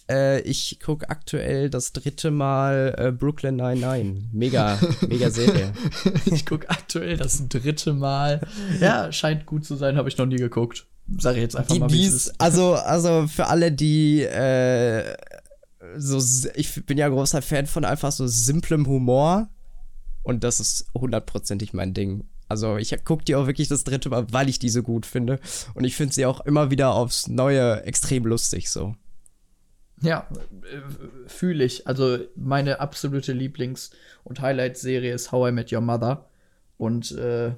[0.09, 4.29] Äh, ich gucke aktuell das dritte Mal äh, Brooklyn 99.
[4.31, 5.73] Mega, mega Serie.
[6.25, 8.41] ich gucke aktuell das dritte Mal.
[8.79, 10.85] Ja, scheint gut zu sein, habe ich noch nie geguckt.
[11.17, 12.41] Sag ich jetzt einfach die, mal, wie es ist.
[12.41, 15.15] Also, also für alle, die äh,
[15.97, 16.21] so,
[16.55, 19.49] ich bin ja großer Fan von einfach so simplem Humor.
[20.23, 22.25] Und das ist hundertprozentig mein Ding.
[22.47, 25.39] Also ich gucke die auch wirklich das dritte Mal, weil ich die so gut finde.
[25.73, 28.95] Und ich finde sie auch immer wieder aufs Neue extrem lustig so.
[30.01, 30.27] Ja,
[30.63, 31.87] äh, fühle ich.
[31.87, 33.91] Also meine absolute Lieblings-
[34.23, 36.27] und Highlight-Serie ist How I Met Your Mother.
[36.77, 37.53] Und äh,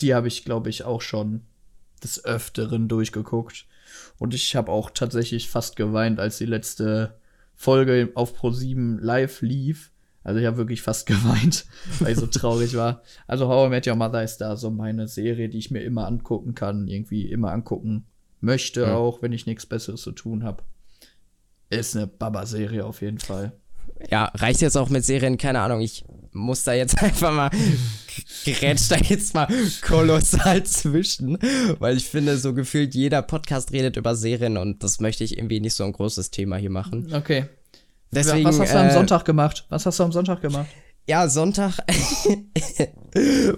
[0.00, 1.42] die habe ich, glaube ich, auch schon
[2.02, 3.66] des Öfteren durchgeguckt.
[4.18, 7.14] Und ich habe auch tatsächlich fast geweint, als die letzte
[7.54, 9.90] Folge auf Pro7 live lief.
[10.22, 11.66] Also ich habe wirklich fast geweint,
[12.00, 13.02] weil ich so traurig war.
[13.26, 16.06] Also How I Met Your Mother ist da so meine Serie, die ich mir immer
[16.06, 18.06] angucken kann, irgendwie immer angucken
[18.40, 18.94] möchte, ja.
[18.94, 20.62] auch wenn ich nichts Besseres zu tun habe.
[21.70, 23.52] Ist eine Baba-Serie auf jeden Fall.
[24.10, 25.80] Ja, reicht jetzt auch mit Serien, keine Ahnung.
[25.80, 27.50] Ich muss da jetzt einfach mal,
[28.44, 29.48] gerätsch da jetzt mal
[29.82, 31.38] kolossal zwischen,
[31.78, 35.60] weil ich finde, so gefühlt jeder Podcast redet über Serien und das möchte ich irgendwie
[35.60, 37.12] nicht so ein großes Thema hier machen.
[37.12, 37.46] Okay.
[38.10, 39.66] Deswegen, Was hast du am äh, Sonntag gemacht?
[39.68, 40.68] Was hast du am Sonntag gemacht?
[41.08, 41.78] Ja, Sonntag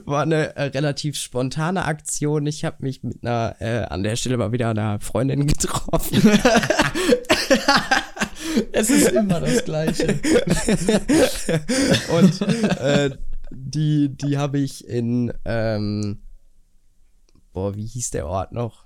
[0.04, 2.46] war eine äh, relativ spontane Aktion.
[2.46, 6.16] Ich habe mich mit einer, äh, an der Stelle mal wieder einer Freundin getroffen.
[8.72, 10.06] es ist immer das Gleiche.
[12.12, 12.40] Und
[12.78, 13.10] äh,
[13.50, 16.22] die, die habe ich in, ähm,
[17.52, 18.84] boah, wie hieß der Ort noch?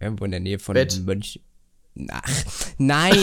[0.00, 1.00] Irgendwo in der Nähe von Bett.
[1.06, 1.40] Mönch.
[2.10, 2.44] Ach,
[2.78, 3.14] nein!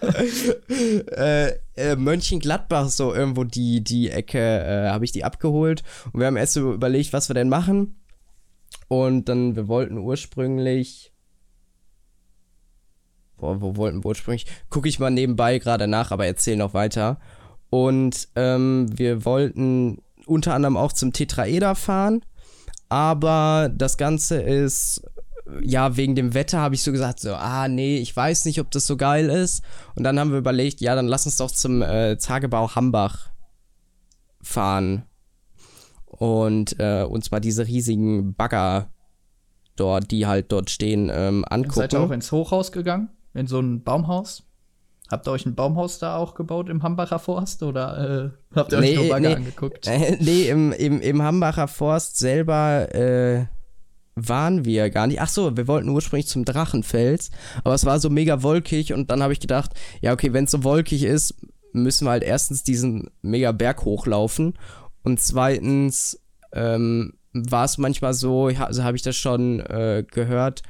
[1.16, 5.82] äh, äh, Mönchengladbach, so irgendwo die, die Ecke, äh, habe ich die abgeholt.
[6.12, 8.00] Und wir haben erst so überlegt, was wir denn machen.
[8.88, 11.12] Und dann, wir wollten ursprünglich.
[13.36, 14.46] Boah, wo wollten wir ursprünglich?
[14.70, 17.18] Gucke ich mal nebenbei gerade nach, aber erzähl noch weiter.
[17.70, 22.22] Und ähm, wir wollten unter anderem auch zum Tetraeder fahren.
[22.88, 25.02] Aber das Ganze ist
[25.60, 28.70] ja, wegen dem Wetter habe ich so gesagt, so, ah, nee, ich weiß nicht, ob
[28.70, 29.62] das so geil ist.
[29.94, 33.30] Und dann haben wir überlegt, ja, dann lass uns doch zum äh, Tagebau Hambach
[34.40, 35.04] fahren.
[36.06, 38.90] Und äh, uns mal diese riesigen Bagger
[39.76, 41.74] dort, die halt dort stehen, ähm, angucken.
[41.74, 43.08] Seid ihr auch ins Hochhaus gegangen?
[43.34, 44.44] In so ein Baumhaus?
[45.10, 48.80] Habt ihr euch ein Baumhaus da auch gebaut im Hambacher Forst oder äh, habt ihr
[48.80, 49.86] nee, euch nur Bagger nee, angeguckt?
[49.86, 53.46] Äh, nee, im, im, im Hambacher Forst selber äh,
[54.14, 55.20] waren wir gar nicht.
[55.20, 57.30] Ach so, wir wollten ursprünglich zum Drachenfels,
[57.64, 60.50] aber es war so mega wolkig und dann habe ich gedacht, ja, okay, wenn es
[60.50, 61.34] so wolkig ist,
[61.72, 64.54] müssen wir halt erstens diesen mega Berg hochlaufen
[65.02, 66.20] und zweitens
[66.52, 70.62] ähm, war es manchmal so, also habe ich das schon äh, gehört,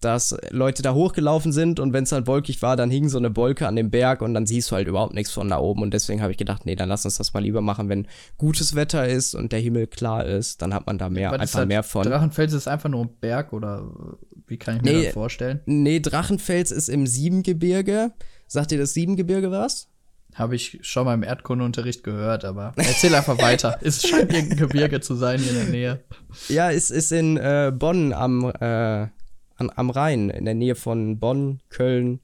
[0.00, 3.36] dass Leute da hochgelaufen sind und wenn es halt wolkig war, dann hing so eine
[3.36, 5.92] Wolke an dem Berg und dann siehst du halt überhaupt nichts von da oben und
[5.92, 8.06] deswegen habe ich gedacht, nee, dann lass uns das mal lieber machen, wenn
[8.36, 11.68] gutes Wetter ist und der Himmel klar ist, dann hat man da mehr, einfach halt,
[11.68, 12.04] mehr von.
[12.04, 13.88] Drachenfels ist einfach nur ein Berg oder
[14.46, 15.60] wie kann ich mir nee, das vorstellen?
[15.66, 18.12] Nee, Drachenfels ist im Siebengebirge.
[18.46, 19.88] Sagt dir das Siebengebirge was?
[20.34, 23.78] Habe ich schon mal im Erdkundeunterricht gehört, aber erzähl einfach weiter.
[23.82, 26.00] Es scheint irgendein Gebirge zu sein hier in der Nähe.
[26.48, 29.08] Ja, es ist in äh, Bonn am äh,
[29.58, 32.20] an, am Rhein, in der Nähe von Bonn, Köln,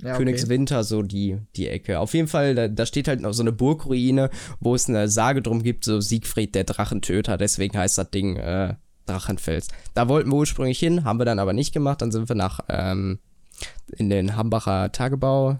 [0.00, 0.84] ja, Königswinter, okay.
[0.84, 1.98] so die, die Ecke.
[1.98, 5.42] Auf jeden Fall, da, da, steht halt noch so eine Burgruine, wo es eine Sage
[5.42, 8.74] drum gibt, so Siegfried der Drachentöter, deswegen heißt das Ding äh,
[9.06, 9.68] Drachenfels.
[9.94, 12.60] Da wollten wir ursprünglich hin, haben wir dann aber nicht gemacht, dann sind wir nach
[12.68, 13.18] ähm,
[13.96, 15.58] in den Hambacher Tagebau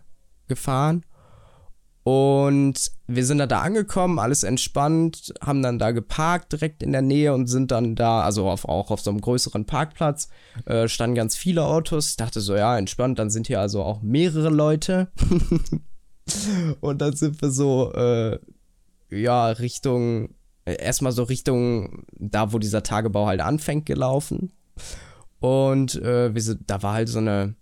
[0.48, 1.04] gefahren
[2.04, 7.02] und wir sind dann da angekommen, alles entspannt, haben dann da geparkt direkt in der
[7.02, 10.28] Nähe und sind dann da, also auf, auch auf so einem größeren Parkplatz,
[10.64, 12.10] äh, standen ganz viele Autos.
[12.10, 15.12] Ich dachte so, ja, entspannt, dann sind hier also auch mehrere Leute.
[16.80, 18.38] und dann sind wir so, äh,
[19.10, 20.34] ja, Richtung,
[20.64, 24.50] erstmal so Richtung da, wo dieser Tagebau halt anfängt, gelaufen.
[25.38, 27.54] Und äh, wir sind, da war halt so eine,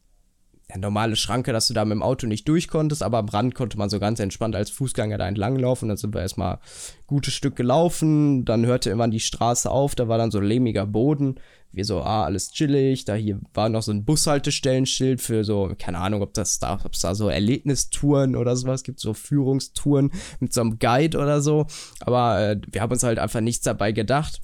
[0.71, 3.55] ja, normale Schranke, dass du da mit dem Auto nicht durch konntest, aber am Rand
[3.55, 5.89] konnte man so ganz entspannt als Fußgänger da entlang laufen.
[5.89, 6.59] Dann sind wir erstmal ein
[7.07, 11.37] gutes Stück gelaufen, dann hörte immer die Straße auf, da war dann so lehmiger Boden.
[11.73, 13.05] Wir so, ah, alles chillig.
[13.05, 16.95] Da hier war noch so ein Bushaltestellenschild für so, keine Ahnung, ob das da, ob
[16.95, 21.67] es da so Erlebnistouren oder sowas gibt, so Führungstouren mit so einem Guide oder so.
[22.01, 24.41] Aber äh, wir haben uns halt einfach nichts dabei gedacht.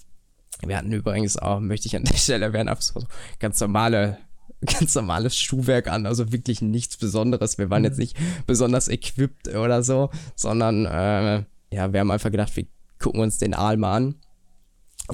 [0.65, 3.03] Wir hatten übrigens auch, möchte ich an der Stelle erwähnen, einfach so
[3.41, 4.19] ganz normale
[4.79, 7.59] ganz normales Schuhwerk an, also wirklich nichts Besonderes.
[7.59, 8.03] Wir waren jetzt mhm.
[8.03, 12.65] nicht besonders equipped oder so, sondern äh, ja, wir haben einfach gedacht, wir
[12.99, 14.17] gucken uns den Aal mal an.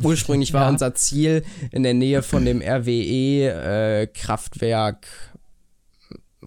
[0.02, 0.70] Ursprünglich war ja.
[0.70, 5.06] unser Ziel in der Nähe von dem RWE-Kraftwerk.
[5.06, 5.08] Äh,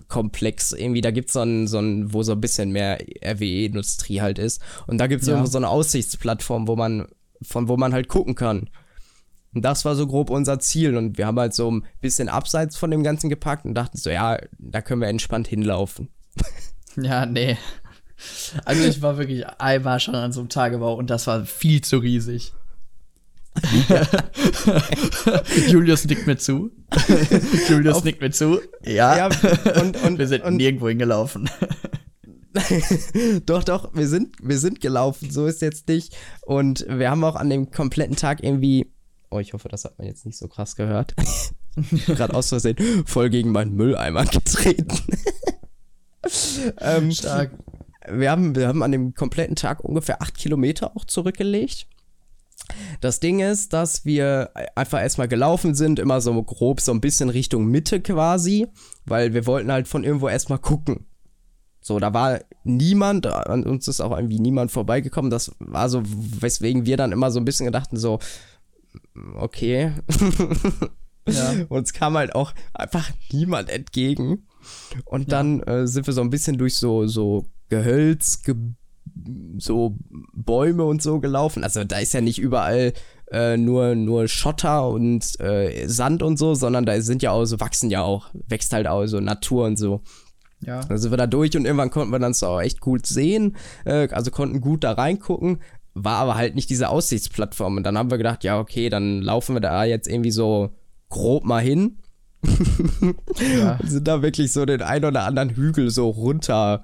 [0.07, 4.21] Komplex irgendwie, da gibt es so ein, so ein, wo so ein bisschen mehr RWE-Industrie
[4.21, 4.61] halt ist.
[4.87, 5.45] Und da gibt es ja.
[5.45, 7.07] so eine Aussichtsplattform, wo man,
[7.41, 8.69] von wo man halt gucken kann.
[9.55, 10.97] Und das war so grob unser Ziel.
[10.97, 14.09] Und wir haben halt so ein bisschen abseits von dem Ganzen gepackt und dachten so,
[14.09, 16.09] ja, da können wir entspannt hinlaufen.
[16.97, 17.57] Ja, nee.
[18.63, 21.97] Also ich war wirklich einmal schon an so einem Tagebau und das war viel zu
[21.97, 22.53] riesig.
[25.67, 26.71] Julius nickt mir zu.
[27.67, 28.61] Julius Auf, nickt mir zu.
[28.83, 29.17] Ja.
[29.17, 29.29] ja
[29.81, 31.49] und, und, wir sind und, nirgendwo hingelaufen.
[33.45, 36.15] doch, doch, wir sind, wir sind gelaufen, so ist jetzt nicht.
[36.41, 38.94] Und wir haben auch an dem kompletten Tag irgendwie
[39.29, 41.15] Oh, ich hoffe, das hat man jetzt nicht so krass gehört.
[42.05, 44.87] Gerade aus Versehen voll gegen meinen Mülleimer getreten.
[46.79, 47.51] ähm, Stark.
[48.07, 51.87] Wir haben, wir haben an dem kompletten Tag ungefähr acht Kilometer auch zurückgelegt.
[53.01, 57.29] Das Ding ist, dass wir einfach erstmal gelaufen sind, immer so grob so ein bisschen
[57.29, 58.67] Richtung Mitte quasi,
[59.05, 61.05] weil wir wollten halt von irgendwo erstmal gucken.
[61.81, 65.29] So, da war niemand, an uns ist auch irgendwie niemand vorbeigekommen.
[65.29, 68.17] Das war so, weswegen wir dann immer so ein bisschen gedachten, so,
[69.35, 69.93] okay.
[71.27, 71.53] ja.
[71.69, 74.47] Uns kam halt auch einfach niemand entgegen.
[75.05, 75.81] Und dann ja.
[75.81, 78.55] äh, sind wir so ein bisschen durch so, so Gehölz, ge
[79.57, 79.97] so
[80.33, 81.63] Bäume und so gelaufen.
[81.63, 82.93] Also da ist ja nicht überall
[83.31, 87.59] äh, nur, nur Schotter und äh, Sand und so, sondern da sind ja auch so,
[87.59, 90.01] wachsen ja auch, wächst halt auch so Natur und so.
[90.61, 90.81] Ja.
[90.81, 94.07] Dann sind wir da durch und irgendwann konnten wir dann so echt gut sehen, äh,
[94.09, 95.59] also konnten gut da reingucken
[95.95, 97.77] war aber halt nicht diese Aussichtsplattform.
[97.77, 100.69] Und dann haben wir gedacht, ja, okay, dann laufen wir da jetzt irgendwie so
[101.09, 101.97] grob mal hin.
[103.57, 103.77] ja.
[103.81, 106.83] Und sind da wirklich so den ein oder anderen Hügel so runter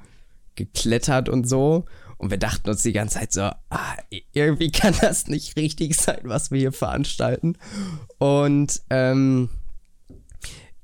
[0.55, 1.85] geklettert und so.
[2.17, 3.95] Und wir dachten uns die ganze Zeit so, ah,
[4.31, 7.57] irgendwie kann das nicht richtig sein, was wir hier veranstalten.
[8.19, 9.49] Und ähm,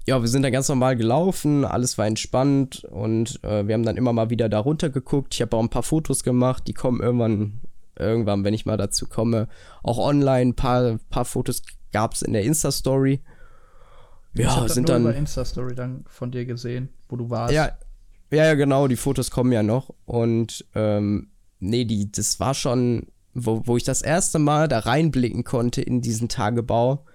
[0.08, 3.98] ja, wir sind da ganz normal gelaufen, alles war entspannt und äh, wir haben dann
[3.98, 5.36] immer mal wieder da runter geguckt.
[5.36, 7.60] Ich habe auch ein paar Fotos gemacht, die kommen irgendwann,
[8.00, 9.48] irgendwann, wenn ich mal dazu komme,
[9.84, 10.52] auch online.
[10.52, 13.22] Ein paar, paar Fotos gab es in der Insta-Story.
[14.34, 15.02] Ja, ich sind dann.
[15.02, 17.54] über Insta-Story dann von dir gesehen, wo du warst.
[17.54, 17.72] Ja,
[18.30, 19.94] ja, ja, genau, die Fotos kommen ja noch.
[20.06, 21.30] Und ähm,
[21.60, 26.02] nee, die, das war schon, wo, wo ich das erste Mal da reinblicken konnte in
[26.02, 27.06] diesen Tagebau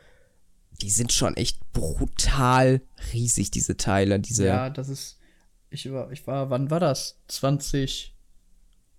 [0.83, 4.19] die sind schon echt brutal riesig, diese Teile.
[4.21, 5.19] Diese ja, das ist.
[5.71, 7.19] Ich war, ich war, wann war das?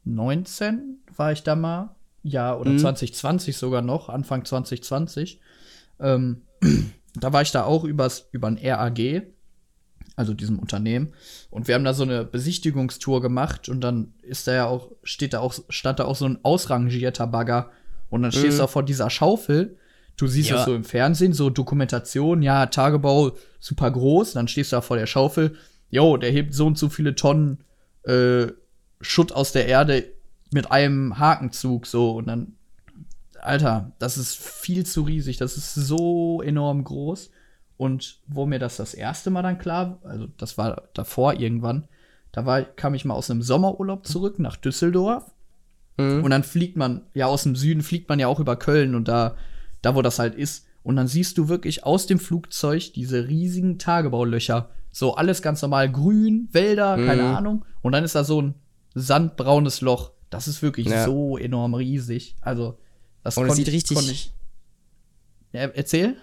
[0.05, 1.95] 2019 war ich da mal.
[2.23, 2.79] Ja, oder mhm.
[2.79, 5.39] 2020 sogar noch, Anfang 2020.
[5.99, 6.41] Ähm,
[7.15, 9.23] da war ich da auch übers, über ein RAG,
[10.15, 11.13] also diesem Unternehmen.
[11.49, 15.33] Und wir haben da so eine Besichtigungstour gemacht und dann ist da ja auch, steht
[15.33, 17.71] da auch, stand da auch so ein ausrangierter Bagger.
[18.09, 18.57] Und dann stehst mhm.
[18.59, 19.77] du auch vor dieser Schaufel
[20.17, 20.57] Du siehst ja.
[20.57, 24.97] das so im Fernsehen, so Dokumentation, ja, Tagebau super groß, dann stehst du da vor
[24.97, 25.55] der Schaufel,
[25.89, 27.63] jo, der hebt so und so viele Tonnen
[28.03, 28.47] äh,
[29.03, 30.05] Schutt aus der Erde
[30.51, 32.53] mit einem Hakenzug, so, und dann,
[33.39, 37.29] Alter, das ist viel zu riesig, das ist so enorm groß.
[37.77, 41.87] Und wo mir das das erste Mal dann klar, also das war davor irgendwann,
[42.31, 45.31] da war, kam ich mal aus einem Sommerurlaub zurück nach Düsseldorf.
[45.97, 46.23] Mhm.
[46.23, 49.07] Und dann fliegt man, ja, aus dem Süden fliegt man ja auch über Köln und
[49.07, 49.35] da
[49.83, 50.65] da wo das halt ist.
[50.81, 54.69] Und dann siehst du wirklich aus dem Flugzeug diese riesigen Tagebaulöcher.
[54.91, 57.05] So alles ganz normal grün, Wälder, mhm.
[57.05, 57.65] keine Ahnung.
[57.81, 58.55] Und dann ist da so ein
[58.93, 60.11] sandbraunes Loch.
[60.29, 61.05] Das ist wirklich ja.
[61.05, 62.35] so enorm riesig.
[62.41, 62.77] Also,
[63.23, 63.95] das konnte ich, richtig.
[63.95, 64.33] Konnt ich
[65.51, 66.17] ja, erzähl?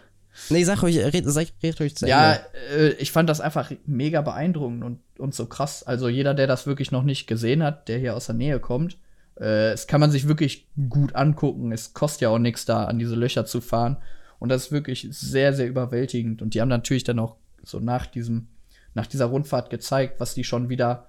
[0.48, 2.38] Nee, sag ruhig, red, sag, red ruhig zu Ja,
[2.76, 5.83] äh, ich fand das einfach mega beeindruckend und, und so krass.
[5.83, 8.98] Also, jeder, der das wirklich noch nicht gesehen hat, der hier aus der Nähe kommt,
[9.40, 11.72] äh, es kann man sich wirklich gut angucken.
[11.72, 13.96] Es kostet ja auch nichts da, an diese Löcher zu fahren.
[14.38, 16.42] Und das ist wirklich sehr, sehr überwältigend.
[16.42, 18.48] Und die haben natürlich dann auch so nach diesem,
[18.94, 21.06] nach dieser Rundfahrt gezeigt, was die schon wieder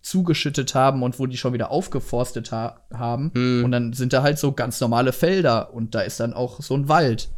[0.00, 3.30] zugeschüttet haben und wo die schon wieder aufgeforstet ha haben.
[3.34, 3.64] Mhm.
[3.64, 6.74] Und dann sind da halt so ganz normale Felder und da ist dann auch so
[6.74, 7.28] ein Wald.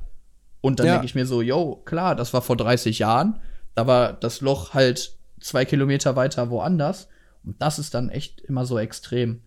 [0.61, 0.93] Und dann ja.
[0.95, 3.41] denke ich mir so, yo, klar, das war vor 30 Jahren.
[3.75, 7.09] Da war das Loch halt zwei Kilometer weiter woanders.
[7.45, 9.41] Und das ist dann echt immer so extrem.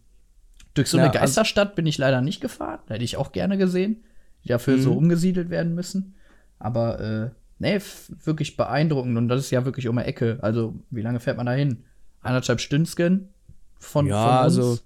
[0.73, 2.79] Durch so ja, eine also Geisterstadt also bin ich leider nicht gefahren.
[2.87, 4.03] Hätte ich auch gerne gesehen,
[4.43, 4.81] die dafür mhm.
[4.81, 6.15] so umgesiedelt werden müssen.
[6.57, 7.79] Aber äh, nee,
[8.23, 9.15] wirklich beeindruckend.
[9.17, 10.39] Und das ist ja wirklich um die Ecke.
[10.41, 11.83] Also, wie lange fährt man da hin?
[12.23, 13.29] Eineinhalb Stündchen
[13.79, 14.79] von, ja, von also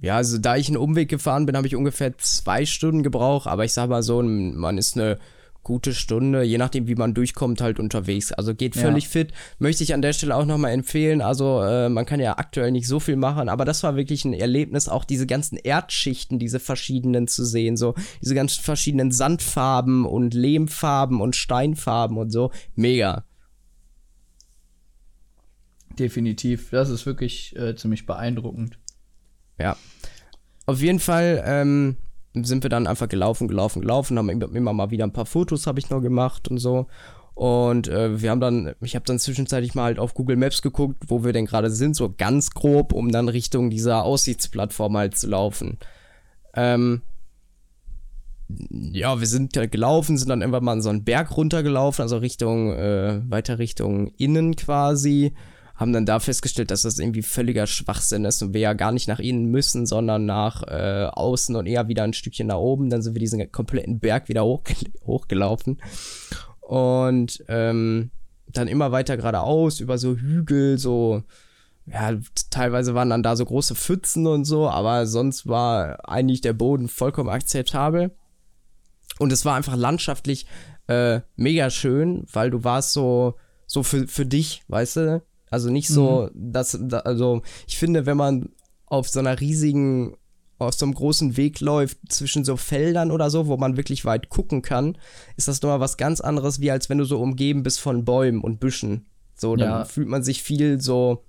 [0.00, 3.46] ja, also da ich einen Umweg gefahren bin, habe ich ungefähr zwei Stunden gebraucht.
[3.46, 5.18] Aber ich sag mal so, man ist eine
[5.62, 8.32] gute Stunde, je nachdem, wie man durchkommt, halt unterwegs.
[8.32, 9.10] Also geht völlig ja.
[9.10, 9.32] fit.
[9.58, 11.20] Möchte ich an der Stelle auch nochmal empfehlen.
[11.20, 14.32] Also äh, man kann ja aktuell nicht so viel machen, aber das war wirklich ein
[14.32, 17.76] Erlebnis, auch diese ganzen Erdschichten, diese verschiedenen zu sehen.
[17.76, 22.50] So diese ganzen verschiedenen Sandfarben und Lehmfarben und Steinfarben und so.
[22.74, 23.24] Mega.
[25.98, 26.70] Definitiv.
[26.70, 28.78] Das ist wirklich äh, ziemlich beeindruckend.
[29.58, 29.76] Ja.
[30.66, 31.96] Auf jeden Fall, ähm,
[32.34, 35.80] sind wir dann einfach gelaufen, gelaufen, gelaufen, haben immer mal wieder ein paar Fotos habe
[35.80, 36.86] ich noch gemacht und so.
[37.34, 41.04] Und äh, wir haben dann, ich habe dann zwischenzeitlich mal halt auf Google Maps geguckt,
[41.08, 45.28] wo wir denn gerade sind, so ganz grob, um dann Richtung dieser Aussichtsplattform halt zu
[45.28, 45.78] laufen.
[46.54, 47.02] Ähm,
[48.48, 52.72] ja, wir sind da gelaufen, sind dann irgendwann mal so einen Berg runtergelaufen, also Richtung,
[52.72, 55.32] äh, weiter Richtung innen quasi
[55.80, 59.08] haben dann da festgestellt, dass das irgendwie völliger Schwachsinn ist und wir ja gar nicht
[59.08, 62.90] nach innen müssen, sondern nach äh, außen und eher wieder ein Stückchen nach oben.
[62.90, 64.74] Dann sind wir diesen kompletten Berg wieder hochge
[65.06, 65.80] hochgelaufen
[66.60, 68.10] und ähm,
[68.46, 71.22] dann immer weiter geradeaus über so Hügel, so
[71.86, 72.12] ja,
[72.50, 76.88] teilweise waren dann da so große Pfützen und so, aber sonst war eigentlich der Boden
[76.88, 78.14] vollkommen akzeptabel.
[79.18, 80.46] Und es war einfach landschaftlich
[80.88, 83.34] äh, mega schön, weil du warst so,
[83.66, 85.22] so für, für dich, weißt du?
[85.50, 86.52] Also nicht so, mhm.
[86.52, 88.50] dass, also ich finde, wenn man
[88.86, 90.16] auf so einer riesigen,
[90.58, 94.28] auf so einem großen Weg läuft zwischen so Feldern oder so, wo man wirklich weit
[94.28, 94.96] gucken kann,
[95.36, 98.40] ist das nochmal was ganz anderes, wie als wenn du so umgeben bist von Bäumen
[98.40, 99.06] und Büschen.
[99.34, 99.84] So, dann ja.
[99.84, 101.24] fühlt man sich viel so,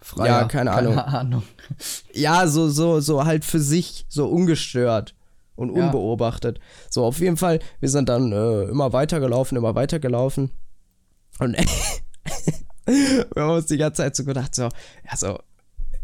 [0.00, 0.94] Freier, ja, keine, Ahnung.
[0.94, 1.42] keine Ahnung.
[2.12, 5.14] Ja, so, so, so halt für sich, so ungestört
[5.54, 6.58] und unbeobachtet.
[6.58, 6.64] Ja.
[6.90, 10.50] So, auf jeden Fall, wir sind dann äh, immer weitergelaufen, immer weitergelaufen.
[11.38, 11.56] Und
[12.88, 15.38] Wir haben uns die ganze Zeit so gedacht, so, ja, so,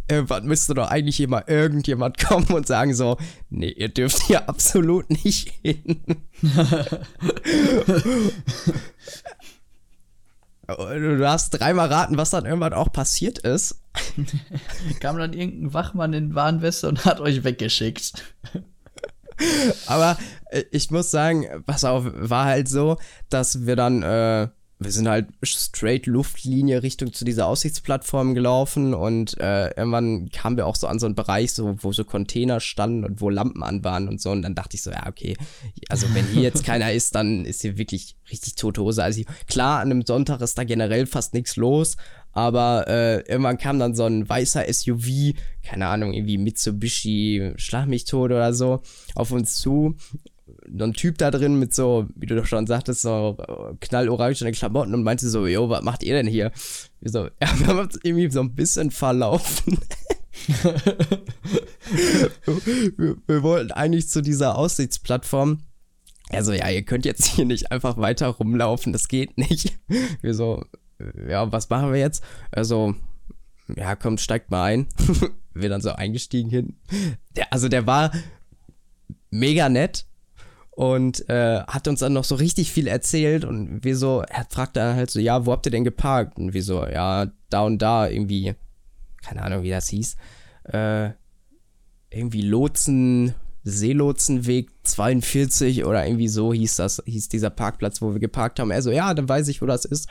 [0.09, 3.17] irgendwann müsste doch eigentlich immer irgendjemand kommen und sagen so,
[3.51, 6.03] nee, ihr dürft hier absolut nicht hin.
[10.67, 13.83] Du darfst dreimal raten, was dann irgendwann auch passiert ist.
[15.01, 18.25] Kam dann irgendein Wachmann in Warnweste und hat euch weggeschickt.
[19.87, 20.17] Aber
[20.51, 22.97] äh, ich muss sagen, pass auf, war halt so,
[23.29, 29.39] dass wir dann, äh, wir sind halt straight Luftlinie Richtung zu dieser Aussichtsplattform gelaufen und
[29.39, 33.05] äh, irgendwann kamen wir auch so an so einen Bereich, so, wo so Container standen
[33.05, 34.31] und wo Lampen an waren und so.
[34.31, 35.37] Und dann dachte ich so, ja, okay,
[35.89, 39.03] also wenn hier jetzt keiner ist, dann ist hier wirklich richtig tote Hose.
[39.03, 41.97] Also klar, an einem Sonntag ist da generell fast nichts los,
[42.33, 48.05] aber äh, irgendwann kam dann so ein weißer SUV, keine Ahnung, irgendwie Mitsubishi, Schlag mich
[48.05, 48.83] tot oder so,
[49.15, 49.97] auf uns zu.
[50.67, 53.37] So ein Typ da drin mit so, wie du doch schon sagtest, so
[53.81, 56.53] knallorangene Klamotten und meinte so, yo, was macht ihr denn hier?
[57.01, 59.79] Wir so, ja, wir haben uns irgendwie so ein bisschen verlaufen.
[62.97, 65.61] wir, wir wollten eigentlich zu dieser Aussichtsplattform.
[66.31, 69.79] Also ja, ihr könnt jetzt hier nicht einfach weiter rumlaufen, das geht nicht.
[70.23, 70.65] Wir so,
[71.29, 72.23] ja, was machen wir jetzt?
[72.51, 72.95] Also,
[73.77, 74.87] ja, kommt, steigt mal ein.
[75.55, 76.77] wir dann so eingestiegen hin.
[77.37, 78.13] Der, also der war
[79.31, 80.07] mega nett
[80.77, 84.77] und äh, hat uns dann noch so richtig viel erzählt und wir so, er fragt
[84.77, 86.39] dann halt so, ja, wo habt ihr denn geparkt?
[86.39, 88.55] Und wir so, ja, da und da irgendwie,
[89.23, 90.17] keine Ahnung, wie das hieß,
[90.65, 91.11] äh,
[92.11, 98.59] irgendwie Lotsen, Seelotsenweg 42 oder irgendwie so hieß das, hieß dieser Parkplatz, wo wir geparkt
[98.59, 98.71] haben.
[98.71, 100.09] Er so, ja, dann weiß ich, wo das ist.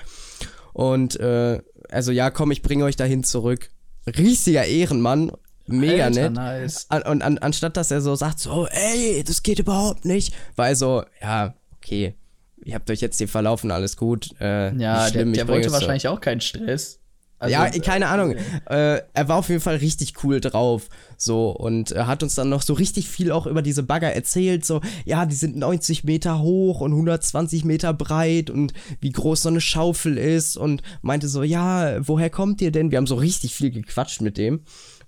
[0.71, 3.69] Und äh, also ja, komm, ich bringe euch dahin zurück.
[4.07, 5.31] Riesiger Ehrenmann,
[5.67, 6.33] mega Alter, nett.
[6.33, 6.85] Nice.
[6.89, 10.75] An, und an, anstatt dass er so sagt, so, ey, das geht überhaupt nicht, weil
[10.75, 12.15] so, ja, okay,
[12.63, 14.29] ihr habt euch jetzt hier verlaufen, alles gut.
[14.39, 16.99] Äh, ja, schlimm, der, der wollte wahrscheinlich auch keinen Stress.
[17.43, 18.35] Also, ja, keine Ahnung.
[18.69, 20.87] Äh, er war auf jeden Fall richtig cool drauf.
[21.17, 24.63] So, und äh, hat uns dann noch so richtig viel auch über diese Bagger erzählt.
[24.63, 29.49] So, ja, die sind 90 Meter hoch und 120 Meter breit und wie groß so
[29.49, 30.55] eine Schaufel ist.
[30.55, 32.91] Und meinte so, ja, woher kommt ihr denn?
[32.91, 34.61] Wir haben so richtig viel gequatscht mit dem.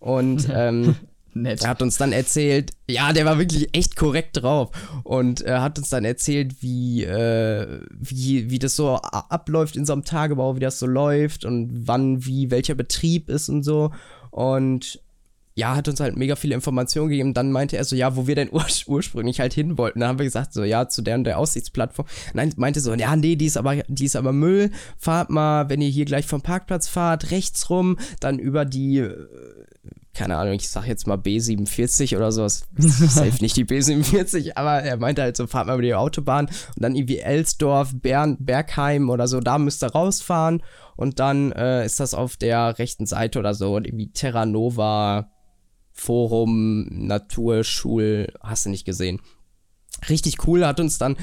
[0.05, 0.95] Und ähm.
[1.43, 4.71] Er hat uns dann erzählt, ja, der war wirklich echt korrekt drauf
[5.03, 9.91] und er hat uns dann erzählt, wie, äh, wie, wie das so abläuft in so
[9.91, 13.91] einem Tagebau, wie das so läuft und wann, wie, welcher Betrieb ist und so.
[14.31, 15.01] Und
[15.55, 17.33] ja, hat uns halt mega viele Informationen gegeben.
[17.33, 20.01] Dann meinte er so, ja, wo wir denn ur ursprünglich halt hin wollten.
[20.01, 22.07] Dann haben wir gesagt, so, ja, zu der und der Aussichtsplattform.
[22.33, 24.71] Nein, meinte so, ja, nee, die ist aber, die ist aber Müll.
[24.97, 29.27] Fahrt mal, wenn ihr hier gleich vom Parkplatz fahrt, rechts rum, dann über die, äh,
[30.13, 32.67] keine Ahnung, ich sag jetzt mal B47 oder sowas.
[32.77, 36.81] Safe nicht die B47, aber er meinte halt so, fahrt mal über die Autobahn und
[36.83, 40.63] dann irgendwie Elsdorf, Bern, Bergheim oder so, da müsst ihr rausfahren
[40.95, 45.29] und dann äh, ist das auf der rechten Seite oder so und irgendwie Terra Nova,
[45.91, 49.21] Forum, Naturschul, hast du nicht gesehen.
[50.09, 51.17] Richtig cool, hat uns dann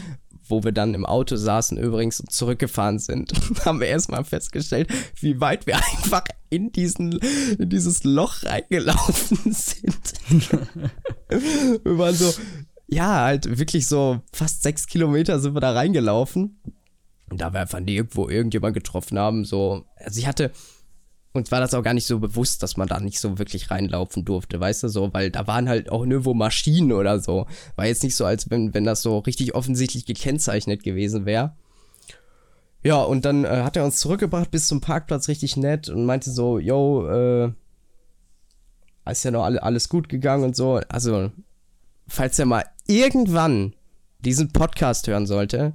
[0.53, 3.32] wo wir dann im Auto saßen übrigens und zurückgefahren sind,
[3.64, 4.88] haben wir erstmal festgestellt,
[5.18, 7.18] wie weit wir einfach in, diesen,
[7.59, 10.53] in dieses Loch reingelaufen sind.
[11.28, 12.34] wir waren so,
[12.86, 16.61] ja, halt wirklich so fast sechs Kilometer sind wir da reingelaufen.
[17.30, 20.53] Und da wir einfach nirgendwo irgendjemand getroffen haben, so, also ich hatte,
[21.32, 24.24] uns war das auch gar nicht so bewusst, dass man da nicht so wirklich reinlaufen
[24.24, 27.46] durfte, weißt du, so, weil da waren halt auch nirgendwo Maschinen oder so.
[27.76, 31.54] War jetzt nicht so, als wenn, wenn das so richtig offensichtlich gekennzeichnet gewesen wäre.
[32.84, 36.30] Ja, und dann äh, hat er uns zurückgebracht bis zum Parkplatz richtig nett und meinte
[36.30, 37.52] so, yo, äh,
[39.10, 40.80] ist ja noch alle, alles gut gegangen und so.
[40.88, 41.30] Also,
[42.08, 43.74] falls er mal irgendwann
[44.20, 45.74] diesen Podcast hören sollte,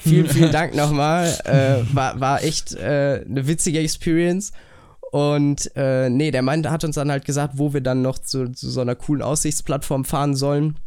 [0.00, 1.28] vielen, vielen Dank nochmal.
[1.44, 4.52] Äh, war, war echt äh, eine witzige Experience.
[5.12, 8.52] Und äh, nee, der Mann hat uns dann halt gesagt, wo wir dann noch zu,
[8.52, 10.78] zu so einer coolen Aussichtsplattform fahren sollen.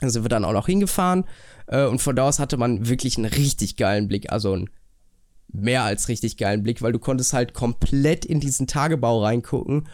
[0.00, 1.24] Da sind wir dann auch noch hingefahren.
[1.66, 4.30] Äh, und von da aus hatte man wirklich einen richtig geilen Blick.
[4.30, 4.70] Also einen
[5.52, 9.88] mehr als richtig geilen Blick, weil du konntest halt komplett in diesen Tagebau reingucken.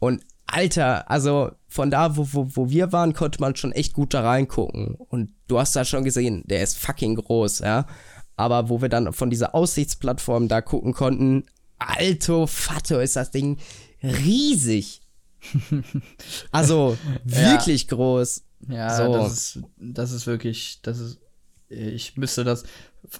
[0.00, 4.14] Und Alter, also von da, wo, wo, wo wir waren, konnte man schon echt gut
[4.14, 4.94] da reingucken.
[4.94, 7.86] Und du hast da schon gesehen, der ist fucking groß, ja.
[8.38, 11.44] Aber wo wir dann von dieser Aussichtsplattform da gucken konnten,
[11.78, 13.58] alto Fatto ist das Ding
[14.00, 15.00] riesig.
[16.52, 17.96] also wirklich ja.
[17.96, 18.44] groß.
[18.68, 19.12] Ja, so.
[19.12, 21.18] das, ist, das ist wirklich, das ist,
[21.68, 22.62] ich müsste das,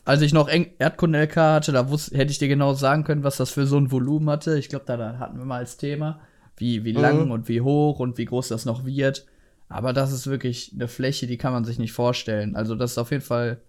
[0.04, 3.50] als ich noch Erdkunde-LK hatte, da wusste, hätte ich dir genau sagen können, was das
[3.50, 4.56] für so ein Volumen hatte.
[4.56, 6.20] Ich glaube, da, da, hatten wir mal als Thema,
[6.56, 7.30] wie, wie lang mhm.
[7.32, 9.26] und wie hoch und wie groß das noch wird.
[9.68, 12.54] Aber das ist wirklich eine Fläche, die kann man sich nicht vorstellen.
[12.54, 13.60] Also das ist auf jeden Fall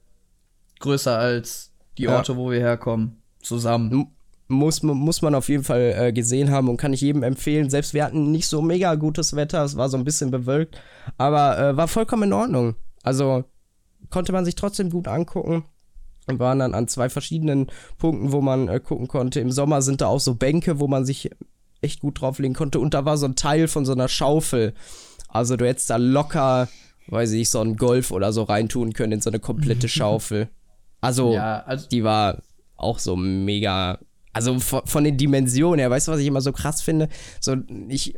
[0.79, 2.37] größer als die Orte, ja.
[2.37, 4.07] wo wir herkommen, zusammen.
[4.47, 7.69] Muss, muss man auf jeden Fall äh, gesehen haben und kann ich jedem empfehlen.
[7.69, 10.81] Selbst wir hatten nicht so mega gutes Wetter, es war so ein bisschen bewölkt,
[11.17, 12.75] aber äh, war vollkommen in Ordnung.
[13.03, 13.43] Also
[14.09, 15.65] konnte man sich trotzdem gut angucken.
[16.25, 17.67] Wir waren dann an zwei verschiedenen
[17.97, 19.39] Punkten, wo man äh, gucken konnte.
[19.39, 21.29] Im Sommer sind da auch so Bänke, wo man sich
[21.81, 22.79] echt gut drauflegen konnte.
[22.79, 24.73] Und da war so ein Teil von so einer Schaufel.
[25.27, 26.67] Also du hättest da locker,
[27.07, 30.49] weiß ich, so einen Golf oder so reintun können in so eine komplette Schaufel.
[31.01, 32.41] Also, Ja, also die war
[32.75, 33.99] auch so mega.
[34.33, 37.09] Also von, von den Dimensionen her, weißt du, was ich immer so krass finde?
[37.41, 37.55] So,
[37.87, 38.15] ich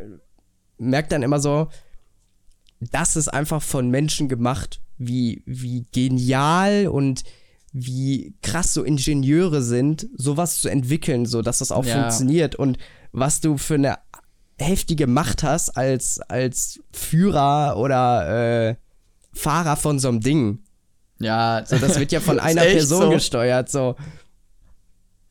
[0.78, 1.68] merke dann immer so,
[2.80, 7.24] das ist einfach von Menschen gemacht, wie, wie genial und
[7.72, 12.02] wie krass so Ingenieure sind, sowas zu entwickeln, so dass das auch Ja.
[12.02, 12.78] funktioniert und
[13.14, 13.98] was du für eine
[14.60, 18.76] heftige Macht hast als, als Führer oder äh,
[19.34, 20.60] Fahrer von so einem Ding.
[21.22, 23.10] Ja, So, das wird ja von einer Person so.
[23.12, 23.96] gesteuert, so.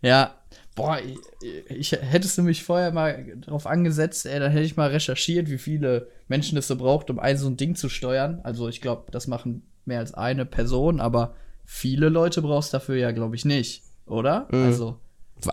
[0.03, 0.35] Ja,
[0.75, 4.89] boah, ich, ich, hättest du mich vorher mal drauf angesetzt, ey, dann hätte ich mal
[4.91, 8.41] recherchiert, wie viele Menschen es so braucht, um ein so ein Ding zu steuern.
[8.45, 11.35] Also ich glaube, das machen mehr als eine Person, aber
[11.67, 14.49] viele Leute brauchst dafür ja, glaube ich, nicht, oder?
[14.51, 14.65] Mhm.
[14.65, 14.97] Also,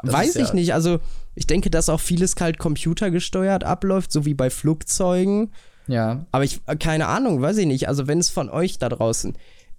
[0.04, 0.74] Weiß ja- ich nicht.
[0.74, 1.00] Also,
[1.34, 5.54] ich denke, dass auch vieles halt computergesteuert abläuft, so wie bei Flugzeugen.
[5.88, 6.26] ja.
[6.32, 7.88] Aber ich, äh, keine Ahnung, weiß ich nicht.
[7.88, 9.38] Also, wenn es von euch da draußen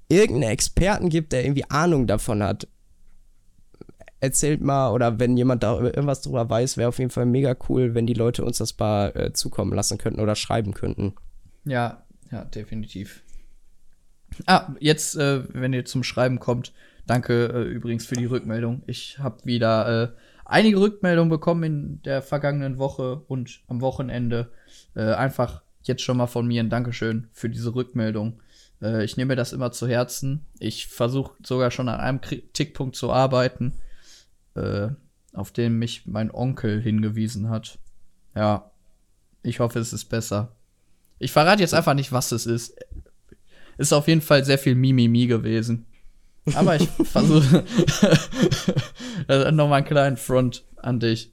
[0.09, 2.67] irgendeinen Experten gibt, der irgendwie Ahnung davon hat,
[4.21, 7.95] erzählt mal, oder wenn jemand da irgendwas drüber weiß, wäre auf jeden Fall mega cool,
[7.95, 11.15] wenn die Leute uns das mal äh, zukommen lassen könnten oder schreiben könnten.
[11.65, 13.23] Ja, ja, definitiv.
[14.47, 16.73] Ah, jetzt, äh, wenn ihr zum Schreiben kommt,
[17.07, 18.83] danke äh, übrigens für die Rückmeldung.
[18.87, 20.09] Ich habe wieder äh,
[20.45, 24.51] einige Rückmeldungen bekommen in der vergangenen Woche und am Wochenende.
[24.95, 28.41] Äh, einfach jetzt schon mal von mir ein Dankeschön für diese Rückmeldung.
[28.83, 30.47] Äh, ich nehme mir das immer zu Herzen.
[30.59, 33.75] Ich versuche sogar schon an einem Kritikpunkt zu arbeiten,
[34.55, 34.89] äh,
[35.33, 37.79] auf den mich mein Onkel hingewiesen hat.
[38.35, 38.71] Ja,
[39.43, 40.57] ich hoffe, es ist besser.
[41.19, 42.75] Ich verrate jetzt einfach nicht, was es ist.
[43.77, 45.87] Ist auf jeden Fall sehr viel Mimimi gewesen.
[46.55, 47.65] Aber ich versuche
[49.53, 51.33] nochmal einen kleinen Front an dich.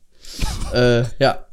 [0.74, 1.46] Äh, ja.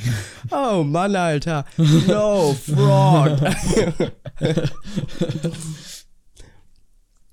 [0.50, 1.64] Oh Mann, Alter.
[1.76, 3.40] No, Fraud.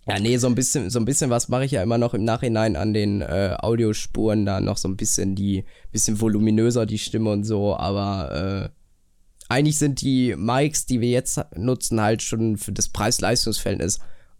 [0.07, 2.23] ja, nee, so ein bisschen, so ein bisschen was mache ich ja immer noch im
[2.23, 7.31] Nachhinein an den äh, Audiospuren da noch so ein bisschen die, bisschen voluminöser die Stimme
[7.31, 8.83] und so, aber äh,
[9.49, 13.99] eigentlich sind die Mics, die wir jetzt nutzen, halt schon für das Preis-Leistungs-Verhältnis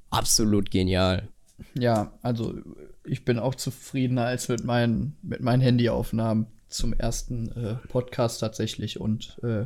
[0.10, 1.30] absolut genial.
[1.78, 2.56] Ja, also
[3.04, 9.00] ich bin auch zufriedener als mit meinen, mit meinen Handyaufnahmen zum ersten äh, Podcast tatsächlich.
[9.00, 9.66] Und äh,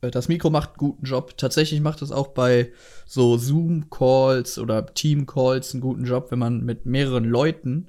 [0.00, 1.36] das Mikro macht einen guten Job.
[1.36, 2.72] Tatsächlich macht es auch bei
[3.06, 7.88] so Zoom-Calls oder Team-Calls einen guten Job, wenn man mit mehreren Leuten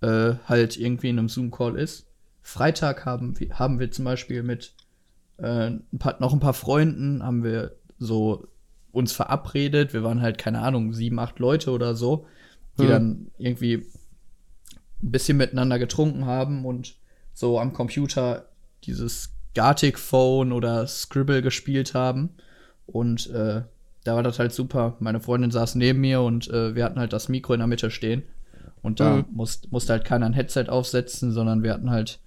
[0.00, 2.06] äh, halt irgendwie in einem Zoom-Call ist.
[2.40, 4.74] Freitag haben, wir- haben wir zum Beispiel mit
[5.38, 8.46] äh, ein paar, noch ein paar Freunden haben wir so
[8.92, 9.92] uns verabredet.
[9.92, 12.26] Wir waren halt, keine Ahnung, sieben, acht Leute oder so,
[12.78, 12.88] die Mhm.
[12.88, 13.74] dann irgendwie
[15.02, 16.96] ein bisschen miteinander getrunken haben und
[17.34, 18.46] so am Computer
[18.84, 22.30] dieses Gartic Phone oder Scribble gespielt haben.
[22.86, 23.62] Und äh,
[24.04, 24.96] da war das halt super.
[25.00, 27.90] Meine Freundin saß neben mir und äh, wir hatten halt das Mikro in der Mitte
[27.90, 28.22] stehen.
[28.82, 29.24] Und da Mhm.
[29.32, 32.20] musste, halt keiner ein Headset aufsetzen, sondern wir hatten halt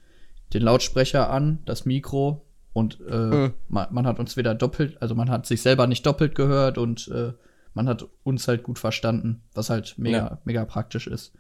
[0.54, 2.42] den Lautsprecher an, das Mikro
[2.74, 3.54] und äh, Mhm.
[3.70, 7.08] man, man hat uns wieder doppelt, also man hat sich selber nicht doppelt gehört und
[7.10, 7.34] äh,
[7.76, 10.38] man hat uns halt gut verstanden, was halt mega, Ja.
[10.46, 11.34] mega praktisch ist.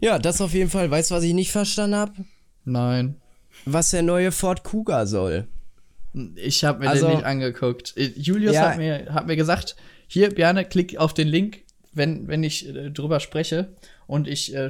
[0.00, 0.90] Ja, das auf jeden Fall.
[0.90, 2.12] Weißt du, was ich nicht verstanden habe?
[2.64, 3.16] Nein.
[3.64, 5.46] Was der neue Ford Kuga soll.
[6.36, 7.94] Ich habe mir Also- den nicht angeguckt.
[7.96, 8.70] Äh, Julius Ja.
[8.70, 9.76] hat, mir, hat mir gesagt,
[10.06, 11.60] hier, Bjarne, klick auf den Link,
[11.92, 13.74] wenn, wenn ich äh, drüber spreche.
[14.06, 14.68] Und ich äh,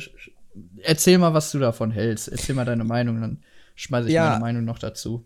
[0.82, 2.28] erzähl mal, was du davon hältst.
[2.28, 3.42] Erzähl mal deine Meinung, dann
[3.74, 4.30] schmeiße ich Ja.
[4.30, 5.24] meine Meinung noch dazu.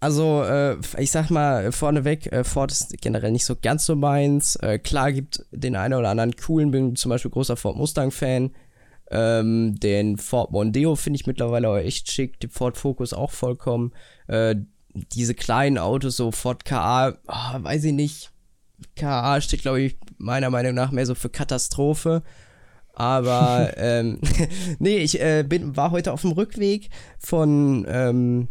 [0.00, 4.56] Also, äh, ich sag mal vorneweg, äh, Ford ist generell nicht so ganz so meins.
[4.56, 8.50] Äh, klar gibt den einen oder anderen coolen, bin zum Beispiel großer Ford Mustang-Fan.
[9.10, 13.92] Ähm, den Ford Mondeo finde ich mittlerweile auch echt schick, den Ford Focus auch vollkommen.
[14.28, 14.56] Äh,
[14.94, 18.30] diese kleinen Autos, so Ford KA, ah, weiß ich nicht.
[18.96, 22.22] KA steht, glaube ich, meiner Meinung nach mehr so für Katastrophe.
[22.94, 24.20] Aber ähm,
[24.78, 28.48] nee, ich äh, bin, war heute auf dem Rückweg von, ähm,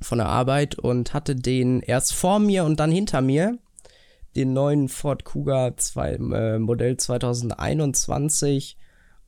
[0.00, 3.58] von der Arbeit und hatte den erst vor mir und dann hinter mir.
[4.36, 8.76] Den neuen Ford Kuga äh, Modell 2021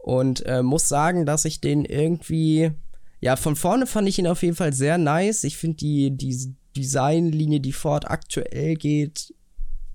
[0.03, 2.73] und äh, muss sagen, dass ich den irgendwie,
[3.21, 5.45] ja, von vorne fand ich ihn auf jeden Fall sehr nice.
[5.45, 9.35] Ich finde die, die Designlinie, die Ford aktuell geht,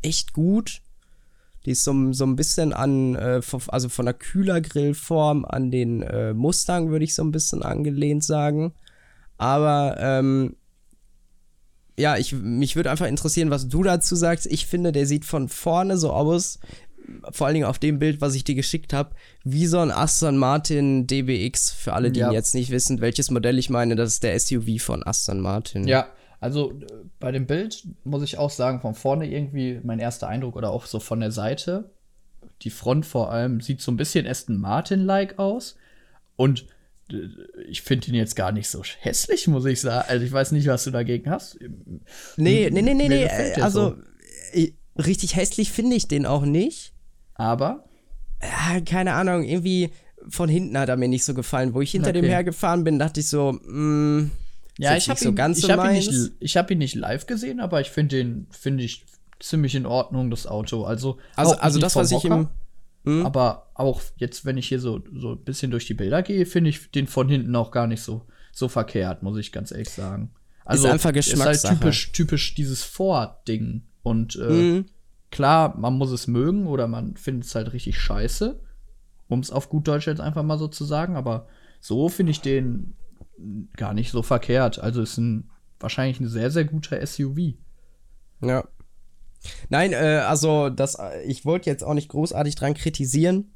[0.01, 0.81] echt gut.
[1.65, 6.33] Die ist so, so ein bisschen an, äh, also von der Kühlergrillform an den äh,
[6.33, 8.73] Mustang, würde ich so ein bisschen angelehnt sagen.
[9.37, 10.55] Aber ähm,
[11.97, 14.45] ja, ich, mich würde einfach interessieren, was du dazu sagst.
[14.47, 16.59] Ich finde, der sieht von vorne so aus,
[17.31, 20.37] vor allen Dingen auf dem Bild, was ich dir geschickt habe, wie so ein Aston
[20.37, 21.71] Martin DBX.
[21.71, 22.31] Für alle, die Ja.
[22.31, 25.87] jetzt nicht wissen, welches Modell ich meine, das ist der SUV von Aston Martin.
[25.87, 26.07] Ja,
[26.39, 26.85] also äh,
[27.19, 30.85] bei dem Bild muss ich auch sagen, von vorne irgendwie mein erster Eindruck oder auch
[30.85, 31.91] so von der Seite.
[32.61, 35.75] Die Front vor allem sieht so ein bisschen Aston Martin-like aus.
[36.35, 36.65] Und
[37.69, 40.05] ich finde ihn jetzt gar nicht so hässlich, muss ich sagen.
[40.09, 41.59] Also ich weiß nicht, was du dagegen hast.
[42.35, 43.27] Nee, nee, nee, nee, nee.
[43.61, 43.95] Also, so.
[44.59, 46.93] äh, richtig hässlich finde ich den auch nicht.
[47.35, 47.85] Aber
[48.41, 49.91] Ja, keine Ahnung, irgendwie
[50.29, 51.73] von hinten hat er mir nicht so gefallen.
[51.73, 52.33] Wo ich hinter dem Okay.
[52.33, 54.29] hergefahren bin, dachte ich so, mh,
[54.79, 56.79] ja, jetzt ich habe so ihn, ganz ich so hab ihn, nicht, ich hab ihn
[56.79, 59.05] nicht live gesehen, aber ich finde den finde ich
[59.39, 60.83] ziemlich in Ordnung das Auto.
[60.85, 62.47] Also Also, also das, was ich im.
[63.05, 63.23] Hm?
[63.25, 66.71] Aber auch jetzt, wenn ich hier so, so ein bisschen durch die Bilder gehe, finde
[66.71, 70.31] ich den von hinten auch gar nicht so, so verkehrt, muss ich ganz ehrlich sagen.
[70.65, 71.69] Also einfach Ist Geschmackssache.
[71.73, 73.83] halt typisch, typisch dieses Ford-Ding.
[74.01, 74.85] Und äh, Mhm.
[75.35, 78.57] Klar, man muss es mögen oder man findet es halt richtig scheiße,
[79.27, 81.15] um es auf gut Deutsch jetzt einfach mal so zu sagen.
[81.17, 81.47] Aber
[81.81, 82.95] so finde ich den
[83.75, 84.79] gar nicht so verkehrt.
[84.79, 87.55] Also ist ein wahrscheinlich ein sehr, sehr guter SUV.
[88.41, 88.63] Ja.
[89.69, 93.51] Nein, äh, also das, ich wollte jetzt auch nicht großartig dran kritisieren,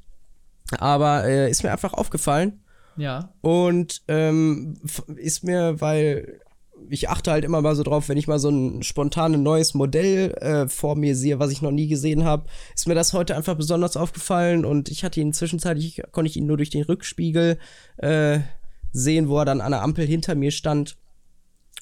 [0.78, 2.62] aber äh, ist mir einfach aufgefallen
[2.96, 3.32] Ja.
[3.40, 4.78] und ähm,
[5.16, 6.40] ist mir, weil
[6.88, 10.32] ich achte halt immer mal so drauf, wenn ich mal so ein spontanes neues Modell
[10.40, 13.54] äh, vor mir sehe, was ich noch nie gesehen habe, ist mir das heute einfach
[13.54, 17.58] besonders aufgefallen und ich hatte ihn zwischenzeitlich, konnte ich ihn nur durch den Rückspiegel
[17.98, 18.40] äh,
[18.92, 20.96] sehen, wo er dann an der Ampel hinter mir stand.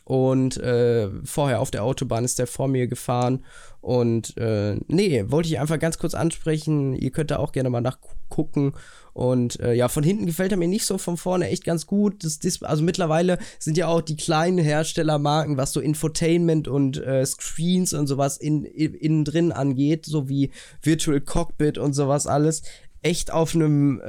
[0.09, 3.45] Und äh, vorher auf der Autobahn ist der vor mir gefahren.
[3.83, 6.95] Und äh, nee, wollte ich einfach ganz kurz ansprechen.
[6.95, 8.73] Ihr könnt da auch gerne mal nachgucken.
[9.13, 12.25] Und äh, ja, von hinten gefällt er mir nicht so, von vorne echt ganz gut.
[12.25, 17.27] Das Dis also mittlerweile sind ja auch die kleinen Herstellermarken, was so Infotainment und äh,
[17.27, 22.63] Screens und sowas in, in, innen drin angeht, so wie Virtual Cockpit und sowas alles,
[23.03, 24.01] echt auf einem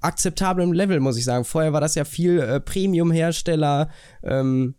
[0.00, 1.44] akzeptablen Level, muss ich sagen.
[1.44, 3.90] Vorher war das ja viel äh, Premium-Hersteller.
[4.22, 4.74] Ähm,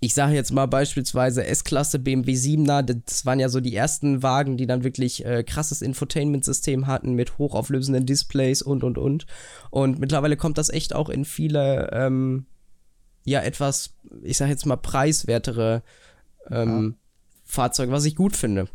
[0.00, 4.56] ich sage jetzt mal beispielsweise S-Klasse BMW 7er, das waren ja so die ersten Wagen,
[4.56, 9.26] die dann wirklich äh, krasses Infotainment-System hatten mit hochauflösenden Displays und und und.
[9.70, 12.46] Und mittlerweile kommt das echt auch in viele, ähm,
[13.24, 15.82] ja, etwas, ich sage jetzt mal preiswertere
[16.48, 16.96] ähm,
[17.44, 18.68] Fahrzeuge, was ich gut finde.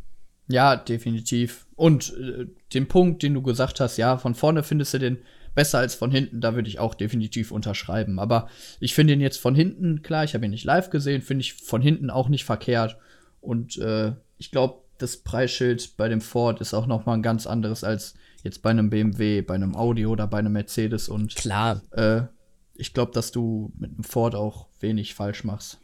[0.48, 1.66] Ja, definitiv.
[1.76, 5.18] Und äh, den Punkt, den du gesagt hast, ja, von vorne findest du den
[5.56, 8.20] besser als von hinten, da würde ich auch definitiv unterschreiben.
[8.20, 11.42] Aber ich finde ihn jetzt von hinten, klar, ich habe ihn nicht live gesehen, finde
[11.42, 12.98] ich von hinten auch nicht verkehrt.
[13.40, 17.46] Und äh, ich glaube, das Preisschild bei dem Ford ist auch noch mal ein ganz
[17.48, 21.08] anderes als jetzt bei einem BMW, bei einem Audi oder bei einem Mercedes.
[21.08, 22.24] Und Klar, äh,
[22.76, 25.80] ich glaube, dass du mit einem Ford auch wenig falsch machst.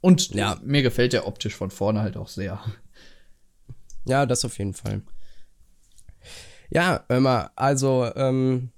[0.00, 0.58] Und Ja.
[0.64, 2.60] mir gefällt der optisch von vorne halt auch sehr.
[4.06, 5.02] Ja, das auf jeden Fall.
[6.70, 8.70] Ja, immer, also, ähm,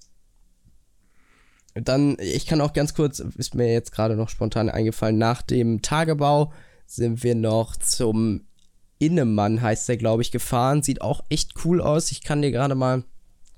[1.75, 5.81] dann, ich kann auch ganz kurz, ist mir jetzt gerade noch spontan eingefallen, nach dem
[5.83, 6.53] Tagebau
[6.87, 8.47] sind wir noch zum
[8.99, 10.83] Innemann, heißt der, glaube ich, gefahren.
[10.83, 12.13] Sieht auch echt cool aus.
[12.13, 13.05] Ich kann dir gerade mal,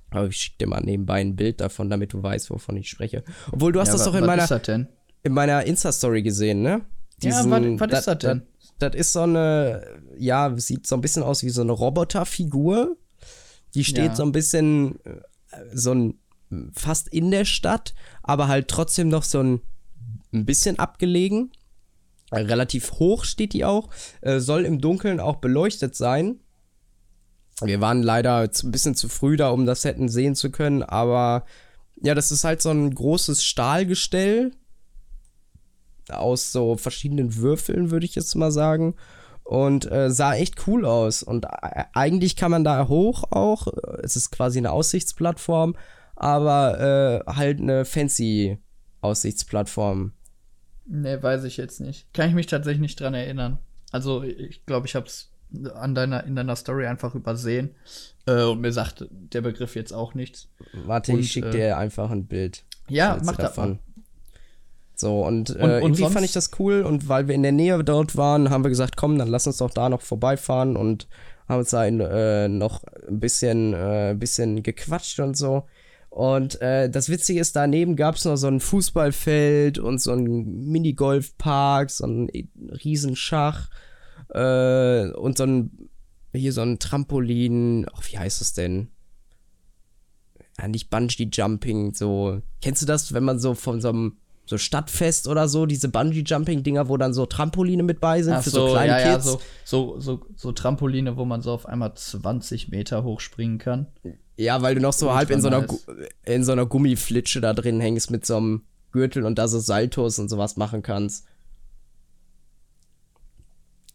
[0.09, 3.23] aber ich schicke dir mal nebenbei ein Bild davon, damit du weißt, wovon ich spreche.
[3.51, 4.47] Obwohl, du hast Ja, das doch in meiner,
[5.23, 6.81] in meiner Insta-Story gesehen, ne?
[7.21, 8.41] Ja, Diesen- was- was ist das denn?
[8.79, 12.97] Das, ist so eine, ja, sieht so ein bisschen aus wie so eine Roboterfigur.
[13.73, 14.15] Die steht Ja.
[14.15, 15.21] so ein bisschen, äh,
[15.73, 16.19] so ein,
[16.73, 19.61] fast in der Stadt, aber halt trotzdem noch so ein,
[20.33, 21.51] ein bisschen abgelegen.
[22.31, 23.89] Relativ hoch steht die auch.
[24.21, 26.39] Äh, soll im Dunkeln auch beleuchtet sein.
[27.61, 31.45] Wir waren leider ein bisschen zu früh da, um das hätten sehen zu können, aber
[32.01, 34.51] ja, das ist halt so ein großes Stahlgestell
[36.09, 38.95] aus so verschiedenen Würfeln, würde ich jetzt mal sagen.
[39.43, 41.21] Und äh, sah echt cool aus.
[41.21, 43.67] Und äh, eigentlich kann man da hoch auch.
[44.01, 45.75] Es ist quasi eine Aussichtsplattform,
[46.15, 48.57] aber äh, halt eine fancy
[49.01, 50.13] Aussichtsplattform.
[50.87, 52.11] Nee, weiß ich jetzt nicht.
[52.13, 53.59] Kann ich mich tatsächlich nicht dran erinnern.
[53.91, 55.31] Also, ich glaube, ich habe es
[55.73, 57.75] an deiner, in deiner Story einfach übersehen.
[58.25, 60.49] Äh, und mir sagt der Begriff jetzt auch nichts.
[60.73, 62.65] Warte, Und, ich schicke äh, dir einfach ein Bild.
[62.87, 63.79] Ja, mach das mal.
[64.99, 67.51] So, und, äh, und irgendwie sonst- fand ich das cool und weil wir in der
[67.51, 71.07] Nähe dort waren, haben wir gesagt, komm, dann lass uns doch da noch vorbeifahren und
[71.47, 75.63] haben uns da in, äh, noch ein bisschen, äh, bisschen gequatscht und so.
[76.09, 80.23] Und äh, das Witzige ist, daneben gab es noch so ein Fußballfeld und so ein
[80.69, 82.29] Minigolfpark, so ein
[82.83, 83.69] Riesenschach
[84.29, 85.89] äh, und so ein,
[86.33, 88.87] hier so ein Trampolin, ach, wie heißt es denn?
[90.57, 92.41] Ja, nicht Bungee Jumping, so.
[92.61, 96.87] Kennst du das, wenn man so von so einem so Stadtfest oder so, diese Bungee-Jumping-Dinger,
[96.87, 99.25] wo dann so Trampoline mit bei sind Ach für so, kleine ja, Kids.
[99.25, 103.87] Ja, so, so, so, so Trampoline, wo man so auf einmal 20 Meter hochspringen kann.
[104.37, 105.65] Ja, weil du noch so halb in so, einer,
[106.25, 110.19] in so einer Gummiflitsche da drin hängst mit so einem Gürtel und da so Saltos
[110.19, 111.25] und sowas machen kannst.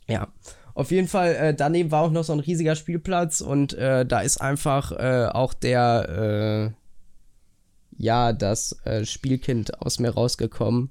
[0.08, 0.28] Ja.
[0.74, 4.20] Auf jeden Fall, äh, daneben war auch noch so ein riesiger Spielplatz und äh, da
[4.20, 6.79] ist einfach äh, auch der, äh,
[8.00, 10.90] ja, das äh, Spielkind aus mir rausgekommen.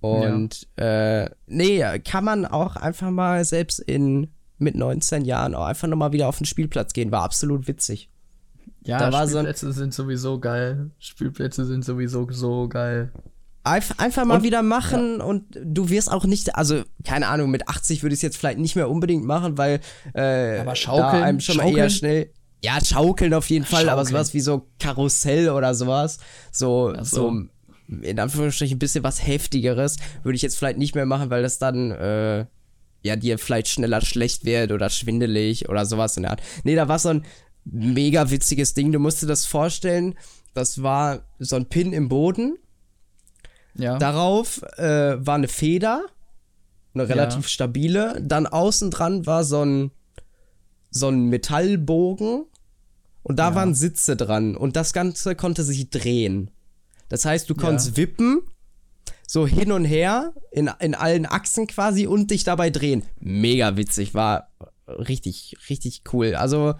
[0.00, 5.88] Und äh, nee, kann man auch einfach mal selbst in mit 19 Jahren auch einfach
[5.88, 7.10] nochmal wieder auf den Spielplatz gehen.
[7.12, 8.08] War absolut witzig.
[8.84, 10.90] Ja, Da war so ein- Spielplätze sind sowieso geil.
[10.98, 13.12] Spielplätze sind sowieso so geil.
[13.64, 17.68] Einf einfach mal Und- wieder machen und du wirst auch nicht, also keine Ahnung, mit
[17.68, 19.80] 80 würde ich es jetzt vielleicht nicht mehr unbedingt machen, weil
[20.14, 21.22] äh, Aber da schaukeln?
[21.22, 21.90] einem schon mal eher Schaukeln?
[21.90, 22.30] schnell.
[22.64, 24.14] Ja, schaukeln auf jeden Fall, aber Schaukeln.
[24.14, 26.18] sowas wie so Karussell oder sowas,
[26.50, 27.30] so, so.
[27.30, 27.42] so.
[28.02, 31.58] in Anführungsstrichen ein bisschen was heftigeres, würde ich jetzt vielleicht nicht mehr machen, weil das
[31.58, 32.46] dann äh,
[33.02, 36.42] ja dir vielleicht schneller schlecht wird oder schwindelig oder sowas in der Art.
[36.64, 37.24] Nee, da war so ein
[37.64, 38.92] mega witziges Ding.
[38.92, 40.14] Du musst dir das vorstellen,
[40.54, 42.56] das war so ein Pin im Boden
[43.74, 43.98] Ja.
[43.98, 46.06] Darauf äh, war eine Feder,
[46.94, 48.18] eine relativ stabile.
[48.22, 49.90] Dann außen dran war so ein,
[50.96, 52.46] so ein Metallbogen
[53.22, 53.54] und da Ja.
[53.54, 56.50] waren Sitze dran und das Ganze konnte sich drehen.
[57.08, 57.60] Das heißt, du Ja.
[57.60, 58.42] konntest wippen,
[59.26, 63.02] so hin und her, in, in allen Achsen quasi und dich dabei drehen.
[63.20, 64.50] Mega witzig, war
[64.88, 66.34] richtig, richtig cool.
[66.34, 66.74] Also,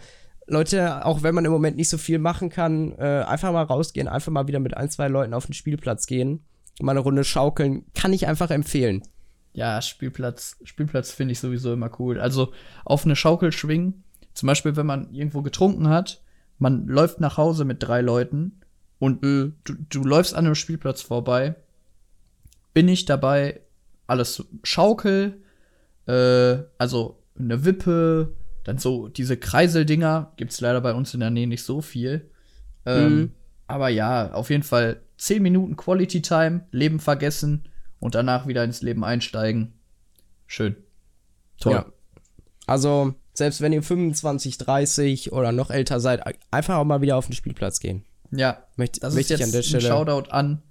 [0.46, 4.06] Leute, auch wenn man im Moment nicht so viel machen kann, äh, einfach mal rausgehen,
[4.06, 6.44] einfach mal wieder mit ein, zwei Leuten auf den Spielplatz gehen,
[6.80, 9.02] mal eine Runde schaukeln, kann ich einfach empfehlen.
[9.54, 12.20] Ja, Spielplatz, Spielplatz finde ich sowieso immer cool.
[12.20, 12.52] Also
[12.84, 14.04] auf eine Schaukel schwingen,
[14.36, 16.22] zum Beispiel, wenn man irgendwo getrunken hat,
[16.58, 18.60] man läuft nach Hause mit drei Leuten
[18.98, 21.54] und du, du läufst an einem Spielplatz vorbei,
[22.74, 23.60] bin ich dabei,
[24.06, 25.42] alles Schaukel,
[26.06, 28.34] äh, also eine Wippe,
[28.64, 32.30] dann so diese Kreiseldinger, gibt's leider bei uns in der Nähe nicht so viel.
[32.84, 33.30] Ähm, Mhm.
[33.68, 37.64] Aber ja, auf jeden Fall 10 Minuten Quality Time, Leben vergessen
[37.98, 39.72] und danach wieder ins Leben einsteigen.
[40.46, 40.76] Schön.
[41.58, 41.72] Toll.
[41.72, 41.86] Ja.
[42.66, 47.26] Also, selbst wenn ihr 25, 30 oder noch älter seid, einfach auch mal wieder auf
[47.26, 48.04] den Spielplatz gehen.
[48.30, 49.88] Ja, Möchte, das ist möchte jetzt ich an der ein Stelle.
[49.88, 50.62] Shoutout an.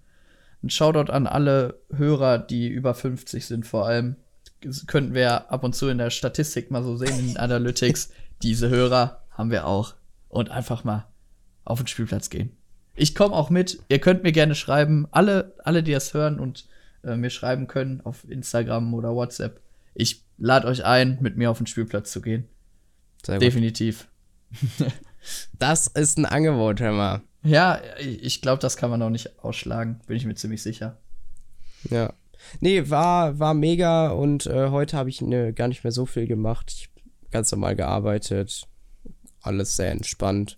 [0.63, 4.15] Ein Shoutout an alle Hörer, die über 50 sind, vor allem.
[4.61, 8.09] Das könnten wir ab und zu in der Statistik mal so sehen, in Analytics.
[8.41, 9.93] Diese Hörer haben wir auch.
[10.27, 11.07] Und einfach mal
[11.63, 12.51] auf den Spielplatz gehen.
[12.95, 13.79] Ich komme auch mit.
[13.89, 15.07] Ihr könnt mir gerne schreiben.
[15.11, 16.65] Alle, alle die das hören und
[17.03, 19.61] äh, mir schreiben können auf Instagram oder WhatsApp.
[19.93, 22.47] Ich lade euch ein, mit mir auf den Spielplatz zu gehen.
[23.27, 24.07] Definitiv.
[25.57, 27.21] Das ist ein Angebot, hör mal.
[27.41, 29.99] Ja, ich glaube, das kann man auch nicht ausschlagen.
[30.05, 30.97] Bin ich mir ziemlich sicher.
[31.89, 32.13] Ja.
[32.59, 36.27] Nee, war, war mega und äh, heute habe ich ne, gar nicht mehr so viel
[36.27, 36.71] gemacht.
[36.75, 36.89] Ich
[37.31, 38.67] ganz normal gearbeitet.
[39.41, 40.57] Alles sehr entspannt.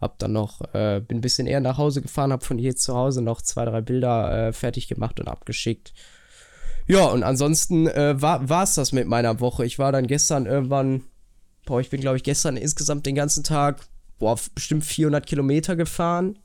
[0.00, 2.94] Hab dann noch, äh, bin ein bisschen eher nach Hause gefahren, hab von hier zu
[2.94, 5.92] Hause noch zwei, drei Bilder äh, fertig gemacht und abgeschickt.
[6.86, 9.64] Ja, und ansonsten äh, war es das mit meiner Woche.
[9.64, 11.02] Ich war dann gestern irgendwann,
[11.68, 13.80] boah, ich bin glaube ich gestern insgesamt den ganzen Tag,
[14.18, 16.38] boah, bestimmt 400 Kilometer gefahren.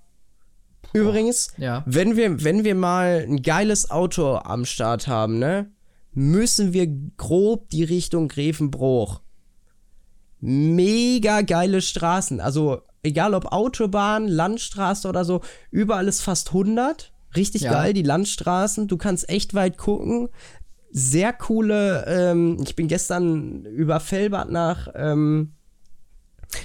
[0.91, 1.81] Übrigens, Ja.
[1.85, 5.71] wenn wir, wenn wir mal ein geiles Auto am Start haben, ne,
[6.11, 9.21] müssen wir grob die Richtung Grevenbruch.
[10.41, 12.41] Mega geile Straßen.
[12.41, 17.11] Also, egal ob Autobahn, Landstraße oder so, überall ist fast 100.
[17.35, 17.71] Richtig Ja.
[17.71, 18.87] geil, die Landstraßen.
[18.87, 20.27] Du kannst echt weit gucken.
[20.95, 25.53] Sehr coole, ähm, ich bin gestern über Fellbad nach, ähm,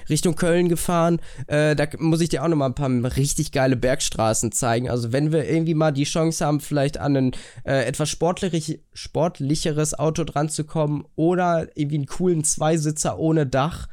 [0.08, 1.18] Richtung Köln gefahren.
[1.46, 4.90] Äh, da muss ich dir auch noch mal ein paar richtig geile Bergstraßen zeigen.
[4.90, 7.30] Also wenn wir irgendwie mal die Chance haben, vielleicht an ein
[7.64, 13.88] äh, etwas sportlich, sportlicheres Auto dran zu kommen oder irgendwie einen coolen Zweisitzer ohne Dach,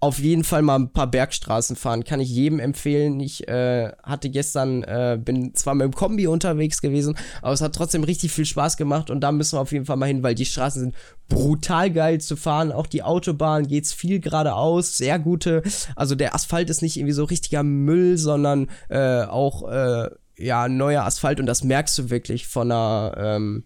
[0.00, 2.04] auf jeden Fall mal ein paar Bergstraßen fahren.
[2.04, 3.18] Kann ich jedem empfehlen.
[3.18, 7.74] Ich äh, hatte gestern, äh, bin zwar mit dem Kombi unterwegs gewesen, aber es hat
[7.74, 10.36] trotzdem richtig viel Spaß gemacht und da müssen wir auf jeden Fall mal hin, weil
[10.36, 10.94] die Straßen sind
[11.28, 12.70] brutal geil zu fahren.
[12.70, 15.62] Auch die Autobahn geht's viel geradeaus, sehr gute.
[15.96, 21.02] Also der Asphalt ist nicht irgendwie so richtiger Müll, sondern äh, auch äh, ja neuer
[21.04, 23.64] Asphalt und das merkst du wirklich von einer ähm,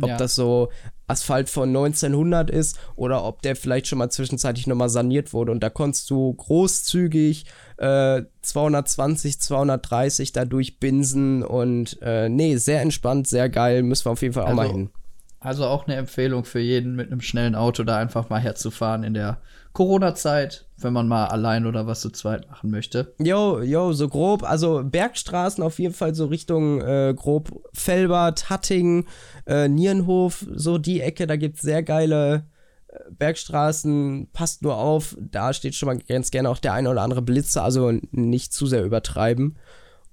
[0.00, 0.16] ob Ja.
[0.16, 0.70] das so
[1.06, 5.52] Asphalt von 1900 ist oder ob der vielleicht schon mal zwischenzeitlich nochmal saniert wurde.
[5.52, 7.44] Und da konntest du großzügig
[7.76, 13.82] äh, 220, 230 da durchbinsen und äh, nee, sehr entspannt, sehr geil.
[13.82, 14.90] Müssen wir auf jeden Fall auch mal Also, hin.
[15.40, 19.14] Also auch eine Empfehlung für jeden mit einem schnellen Auto, da einfach mal herzufahren in
[19.14, 19.38] der
[19.72, 23.14] Corona-Zeit, wenn man mal allein oder was zu zweit machen möchte.
[23.18, 29.06] Jo, jo, so grob, also Bergstraßen auf jeden Fall so Richtung äh, grob Felbert, Hattingen,
[29.46, 32.46] äh, Nierenhof, so die Ecke, da gibt's sehr geile
[32.88, 37.02] äh, Bergstraßen, passt nur auf, da steht schon mal ganz gerne auch der eine oder
[37.02, 39.56] andere Blitzer, also nicht zu sehr übertreiben.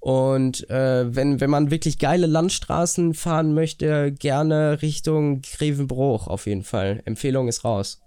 [0.00, 6.62] Und äh, wenn, wenn man wirklich geile Landstraßen fahren möchte, gerne Richtung Grevenbruch auf jeden
[6.62, 7.02] Fall.
[7.04, 8.00] Empfehlung ist raus.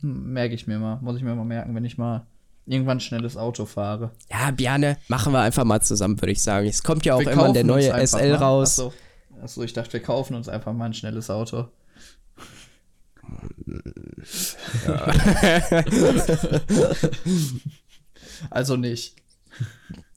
[0.00, 0.98] Merke ich mir mal.
[1.00, 2.26] Muss ich mir mal merken, wenn ich mal
[2.66, 4.12] irgendwann schnelles Auto fahre.
[4.30, 6.66] Ja, Bjane, machen wir einfach mal zusammen, würde ich sagen.
[6.66, 8.36] Es kommt ja auch wir immer der neue SL mal.
[8.36, 8.78] raus.
[8.78, 8.92] Achso.
[9.42, 11.68] Achso, ich dachte, wir kaufen uns einfach mal ein schnelles Auto.
[14.86, 15.06] Ja.
[18.50, 19.16] also nicht.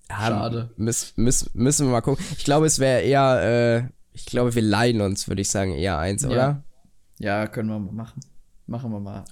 [0.10, 0.70] Ja, Schade.
[0.78, 2.24] Müß, müß, müssen wir mal gucken.
[2.38, 5.98] Ich glaube, es wäre eher, äh, ich glaube, wir leihen uns, würde ich sagen, eher
[6.00, 6.64] eins, oder?
[7.20, 7.42] Ja.
[7.42, 8.22] ja, können wir mal machen.
[8.68, 9.24] Machen wir mal.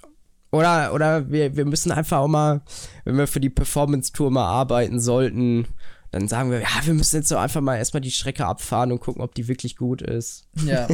[0.51, 2.61] Oder, oder wir, wir müssen einfach auch mal,
[3.05, 5.67] wenn wir für die Performance-Tour mal arbeiten sollten,
[6.11, 8.99] dann sagen wir, ja, wir müssen jetzt so einfach mal erstmal die Strecke abfahren und
[8.99, 10.47] gucken, ob die wirklich gut ist.
[10.65, 10.87] Ja.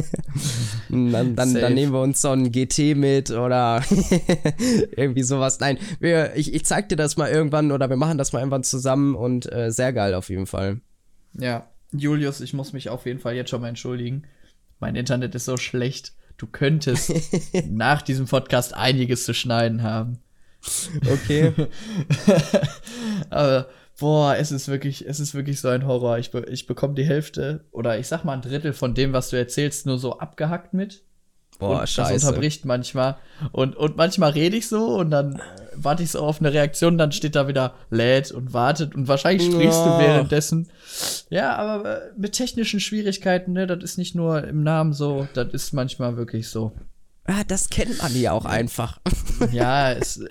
[0.90, 3.82] dann, dann, dann, nehmen wir uns so einen GT mit oder
[4.96, 5.58] irgendwie sowas.
[5.58, 8.64] Nein, wir, ich, ich zeig dir das mal irgendwann oder wir machen das mal irgendwann
[8.64, 10.80] zusammen und äh, sehr geil auf jeden Fall.
[11.32, 14.24] Ja, Julius, ich muss mich auf jeden Fall jetzt schon mal entschuldigen.
[14.80, 16.12] Mein Internet ist so schlecht.
[16.36, 17.12] Du könntest
[17.68, 20.18] nach diesem Podcast einiges zu schneiden haben.
[21.10, 21.52] Okay.
[23.30, 23.68] Aber
[23.98, 26.18] boah, es ist wirklich, es ist wirklich so ein Horror.
[26.18, 29.30] Ich, be ich bekomme die Hälfte oder ich sag mal ein Drittel von dem, was
[29.30, 31.02] du erzählst, nur so abgehackt mit.
[31.58, 32.14] Boah, und scheiße.
[32.14, 33.16] Das unterbricht manchmal.
[33.52, 35.40] Und, und manchmal rede ich so und dann
[35.74, 39.46] warte ich so auf eine Reaktion, dann steht da wieder lädt und wartet und wahrscheinlich
[39.46, 39.84] sprichst oh.
[39.84, 40.68] du währenddessen.
[41.30, 45.52] Ja, aber äh, mit technischen Schwierigkeiten, ne, das ist nicht nur im Namen so, das
[45.52, 46.72] ist manchmal wirklich so.
[47.28, 49.00] Ja, das kennt man ja auch einfach.
[49.52, 50.24] Ja, es,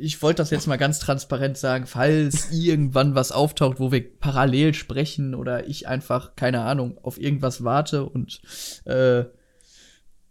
[0.00, 4.72] ich wollte das jetzt mal ganz transparent sagen, falls irgendwann was auftaucht, wo wir parallel
[4.72, 8.40] sprechen oder ich einfach, keine Ahnung, auf irgendwas warte und
[8.86, 9.24] äh,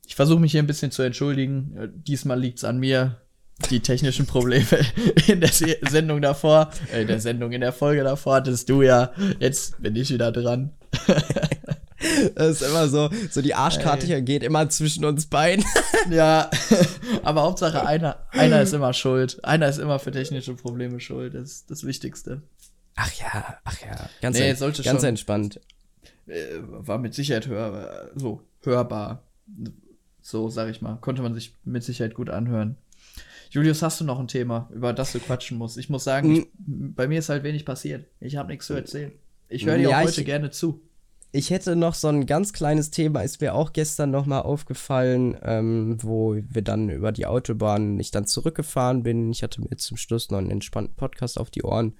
[0.08, 1.76] ich versuche mich hier ein bisschen zu entschuldigen.
[1.78, 3.22] Äh, diesmal liegt es an mir.
[3.70, 4.66] Die technischen Probleme
[5.28, 9.12] in der Sendung davor, äh, in der Sendung in der Folge davor hattest du ja.
[9.39, 10.72] Jetzt bin ich wieder dran.
[12.36, 15.66] Das ist immer so, so die Arschkarte hier geht immer zwischen uns beiden.
[16.12, 16.51] Ja,
[17.24, 19.43] aber Hauptsache einer, einer ist immer schuld.
[19.43, 21.34] Einer ist immer für technische Probleme schuld.
[21.34, 22.43] Das ist das Wichtigste.
[22.95, 24.10] Ach ja, ach ja.
[24.22, 25.62] Ganz, nee, sollte ganz schon, entspannt.
[26.28, 29.24] Äh, war mit Sicherheit hör, so hörbar.
[30.26, 30.95] So, sag ich mal.
[31.01, 32.78] Konnte man sich mit Sicherheit gut anhören.
[33.51, 35.78] Julius, hast du noch ein Thema, über das du quatschen musst?
[35.78, 38.07] Ich muss sagen, ich, bei mir ist halt wenig passiert.
[38.19, 39.11] Ich habe nichts zu erzählen.
[39.49, 40.82] Ich höre dir ja, auch heute ich, gerne zu.
[41.32, 45.97] Ich hätte noch so ein ganz kleines Thema, ist mir auch gestern nochmal aufgefallen, ähm,
[46.01, 49.30] wo wir dann über die Autobahn, ich dann zurückgefahren bin.
[49.30, 51.93] Ich hatte mir zum Schluss noch einen entspannten Podcast auf die Ohren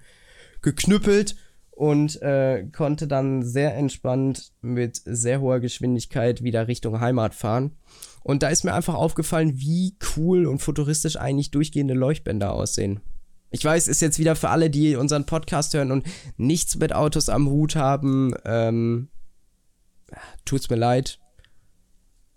[0.64, 1.36] geknüppelt
[1.76, 7.78] und äh, konnte dann sehr entspannt mit sehr hoher Geschwindigkeit wieder Richtung Heimat fahren.
[8.24, 13.02] Und da ist mir einfach aufgefallen, wie cool und futuristisch eigentlich durchgehende Leuchtbänder aussehen.
[13.52, 16.06] Ich weiß, ist jetzt wieder für alle, die unseren Podcast hören und
[16.38, 19.10] nichts mit Autos am Hut haben, ähm,
[20.46, 21.20] tut's mir leid.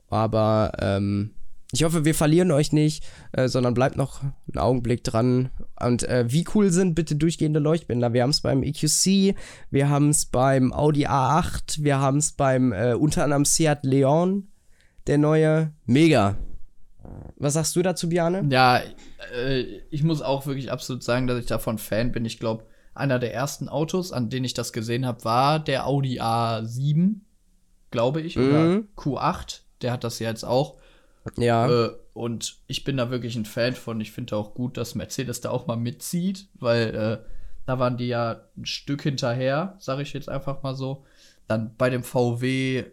[0.08, 1.34] Aber ähm,
[1.72, 5.50] ich hoffe, wir verlieren euch nicht, äh, sondern bleibt noch einen Augenblick dran.
[5.78, 8.12] Und äh, wie cool sind bitte durchgehende Leuchtbänder?
[8.12, 9.36] Wir haben es beim EQC,
[9.70, 14.48] wir haben es beim Audi A8, wir haben es beim äh, unter anderem Seat Leon,
[15.06, 15.72] der neue.
[15.84, 16.36] Mega.
[17.36, 18.46] Was sagst du dazu, Biane?
[18.50, 18.80] Ja,
[19.34, 19.60] äh,
[19.90, 22.24] ich muss auch wirklich absolut sagen, dass ich davon Fan bin.
[22.24, 22.64] Ich glaube,
[22.94, 27.20] einer der ersten Autos, an denen ich das gesehen habe, war der Audi A7
[27.90, 28.88] glaube ich, oder mhm.
[28.96, 30.76] Q8, der hat das ja jetzt auch.
[31.36, 31.68] Ja.
[31.68, 34.00] Äh, und ich bin da wirklich ein Fan von.
[34.00, 37.18] Ich finde auch gut, dass Mercedes da auch mal mitzieht, weil äh,
[37.66, 41.04] da waren die ja ein Stück hinterher, sage ich jetzt einfach mal so.
[41.46, 42.84] Dann bei dem VW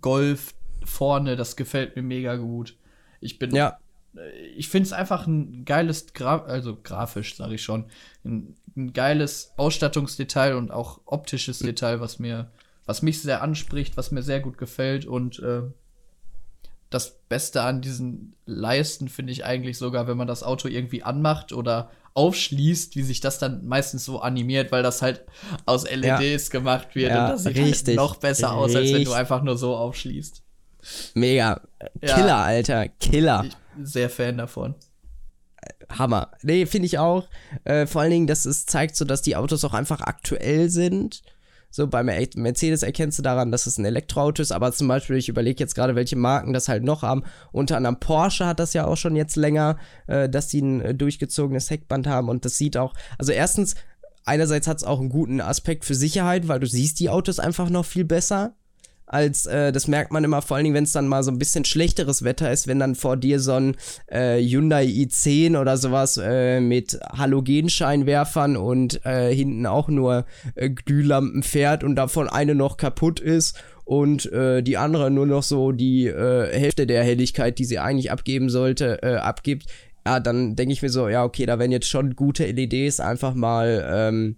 [0.00, 0.54] Golf
[0.84, 2.76] vorne, das gefällt mir mega gut.
[3.20, 3.78] Ich bin ja
[4.16, 7.86] äh, ich finde es einfach ein geiles, Gra also grafisch, sage ich schon,
[8.24, 12.50] ein, ein, geiles Ausstattungsdetail und auch optisches Detail, was mir
[12.88, 15.62] was mich sehr anspricht, was mir sehr gut gefällt und äh,
[16.90, 21.52] das Beste an diesen Leisten finde ich eigentlich sogar, wenn man das Auto irgendwie anmacht
[21.52, 25.24] oder aufschließt, wie sich das dann meistens so animiert, weil das halt
[25.66, 26.52] aus LEDs ja.
[26.52, 29.56] gemacht wird ja, und das sieht halt noch besser aus, als wenn du einfach nur
[29.56, 30.42] so aufschließt.
[31.14, 31.60] Mega.
[32.00, 32.42] Killer, ja.
[32.42, 32.88] Alter.
[32.88, 33.44] Killer.
[33.46, 34.74] Ich bin sehr Fan davon.
[35.90, 36.32] Hammer.
[36.42, 37.28] Nee, finde ich auch.
[37.64, 41.22] Äh, vor allen Dingen, dass es zeigt so, dass die Autos auch einfach aktuell sind
[41.70, 45.28] So, bei Mercedes erkennst du daran, dass es ein Elektroauto ist, aber zum Beispiel, ich
[45.28, 47.24] überlege jetzt gerade, welche Marken das halt noch haben.
[47.52, 50.94] Unter anderem Porsche hat das ja auch schon jetzt länger, äh, dass sie ein äh,
[50.94, 53.74] durchgezogenes Heckband haben und das sieht auch, also erstens,
[54.24, 57.70] einerseits hat es auch einen guten Aspekt für Sicherheit, weil du siehst die Autos einfach
[57.70, 58.54] noch viel besser
[59.08, 61.38] als äh, das merkt man immer vor allen Dingen, wenn es dann mal so ein
[61.38, 66.20] bisschen schlechteres Wetter ist, wenn dann vor dir so ein äh, Hyundai i10 oder sowas
[66.22, 72.76] äh, mit Halogenscheinwerfern und äh, hinten auch nur äh, Glühlampen fährt und davon eine noch
[72.76, 77.64] kaputt ist und äh, die andere nur noch so die äh, Hälfte der Helligkeit, die
[77.64, 79.64] sie eigentlich abgeben sollte, äh, abgibt.
[80.06, 83.34] Ja, dann denke ich mir so, ja, okay, da werden jetzt schon gute LEDs einfach
[83.34, 84.36] mal ähm,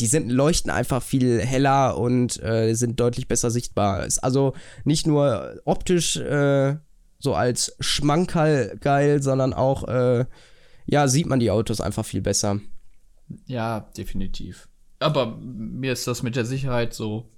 [0.00, 4.06] die sind, leuchten einfach viel heller und äh, sind deutlich besser sichtbar.
[4.06, 6.76] Ist also nicht nur optisch äh,
[7.18, 10.26] so als Schmankerl geil, sondern auch, äh,
[10.86, 12.60] ja, sieht man die Autos einfach viel besser.
[13.46, 14.68] Ja, definitiv.
[15.00, 17.30] Aber mir ist das mit der Sicherheit so,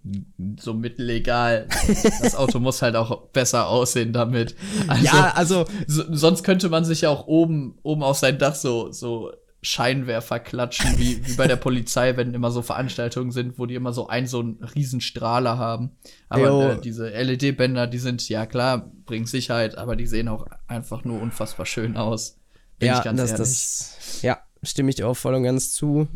[0.59, 1.69] so mittellegal.
[2.23, 4.55] Das Auto muss halt auch besser aussehen damit.
[4.89, 5.65] Also, ja, also.
[5.87, 9.33] So, sonst könnte man sich ja auch oben, oben auf sein Dach so, so
[9.67, 13.93] Scheinwerfer klatschen, wie, wie bei der Polizei, wenn immer so Veranstaltungen sind, wo die immer
[13.93, 15.91] so einen so einen Strahler haben.
[16.29, 21.03] Aber äh, diese LED-Bänder, die sind, ja klar, bringen Sicherheit, aber die sehen auch einfach
[21.03, 22.39] nur unfassbar schön aus.
[22.79, 26.07] Bin ja, das, das, ja, stimme ich dir auch voll und ganz zu.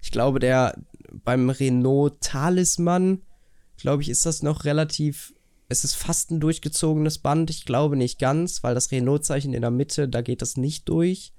[0.00, 0.74] Ich glaube, der
[1.12, 3.20] beim Renault Talisman,
[3.76, 5.34] glaube ich, ist das noch relativ
[5.70, 7.50] es ist fast ein durchgezogenes Band.
[7.50, 11.34] Ich glaube nicht ganz, weil das Renault-Zeichen in der Mitte, da geht das nicht durch.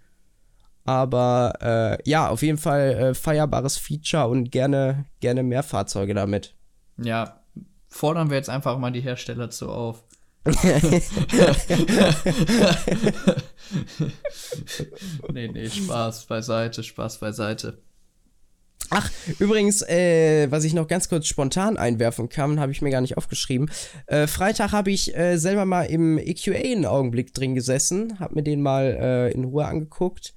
[0.86, 6.56] Aber äh, ja, auf jeden Fall äh, feierbares Feature und gerne, gerne mehr Fahrzeuge damit.
[6.98, 7.42] Ja,
[7.88, 10.04] fordern wir jetzt einfach mal die Hersteller zu auf.
[15.32, 17.78] nee, nee, Spaß beiseite, Spaß beiseite.
[18.92, 23.02] Ach, übrigens, äh, was ich noch ganz kurz spontan einwerfen kann, habe ich mir gar
[23.02, 23.70] nicht aufgeschrieben.
[24.08, 28.44] Äh, Freitag habe ich äh, selber mal im EQA einen Augenblick drin gesessen, habe mir
[28.44, 30.34] den mal äh, in Ruhe angeguckt.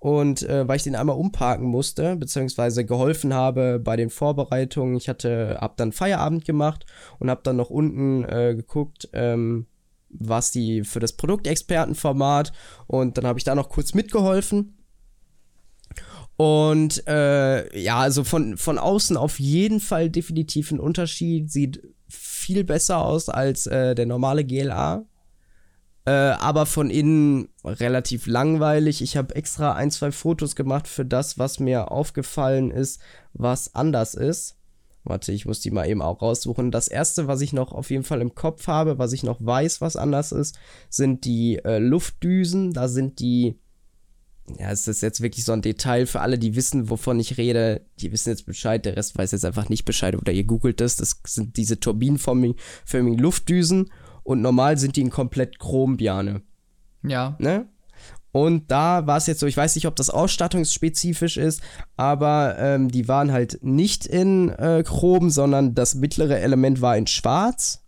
[0.00, 5.10] Und äh, weil ich den einmal umparken musste, beziehungsweise geholfen habe bei den Vorbereitungen, ich
[5.10, 6.86] hatte, hab dann Feierabend gemacht
[7.18, 9.66] und hab dann noch unten äh, geguckt, ähm,
[10.08, 12.52] was die für das Produktexpertenformat
[12.86, 14.78] und dann habe ich da noch kurz mitgeholfen.
[16.38, 21.52] Und äh, ja, also von, von außen auf jeden Fall definitiv ein Unterschied.
[21.52, 25.04] Sieht viel besser aus als äh, der normale GLA.
[26.06, 29.02] Äh, aber von innen relativ langweilig.
[29.02, 33.00] Ich habe extra ein, zwei Fotos gemacht für das, was mir aufgefallen ist,
[33.34, 34.56] was anders ist.
[35.04, 36.70] Warte, ich muss die mal eben auch raussuchen.
[36.70, 39.80] Das erste, was ich noch auf jeden Fall im Kopf habe, was ich noch weiß,
[39.80, 42.72] was anders ist, sind die äh, Luftdüsen.
[42.72, 43.58] Da sind die.
[44.58, 47.82] Ja, es ist jetzt wirklich so ein Detail für alle, die wissen, wovon ich rede.
[48.00, 50.96] Die wissen jetzt Bescheid, der Rest weiß jetzt einfach nicht Bescheid oder ihr googelt das.
[50.96, 52.56] Das sind diese turbinenförmigen
[53.18, 53.90] Luftdüsen
[54.30, 56.42] und normal sind die in komplett Chrom, Bjane.
[57.02, 57.34] Ja.
[57.40, 57.66] Ne?
[58.30, 61.60] Und da war es jetzt so, ich weiß nicht, ob das ausstattungsspezifisch ist,
[61.96, 67.08] aber ähm, die waren halt nicht in äh, Chrom, sondern das mittlere Element war in
[67.08, 67.82] Schwarz.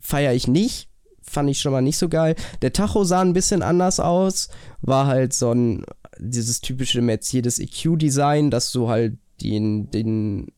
[0.00, 0.88] Feier ich nicht.
[1.20, 2.34] Fand ich schon mal nicht so geil.
[2.62, 4.48] Der Tacho sah ein bisschen anders aus.
[4.80, 5.84] War halt so ein,
[6.18, 10.50] dieses typische Mercedes EQ-Design, dass du halt den, den,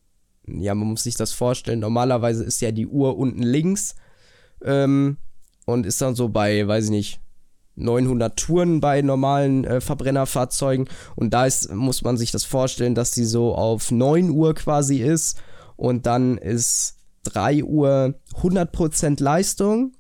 [0.46, 1.80] ja, man muss sich das vorstellen.
[1.80, 3.96] Normalerweise ist ja die Uhr unten links
[4.64, 5.16] ähm,
[5.66, 7.20] und ist dann so bei, weiß ich nicht,
[7.76, 10.88] 900 Touren bei normalen äh, Verbrennerfahrzeugen.
[11.16, 14.98] Und da ist, muss man sich das vorstellen, dass die so auf 9 Uhr quasi
[14.98, 15.40] ist.
[15.76, 19.92] Und dann ist 3 Uhr 100% Leistung.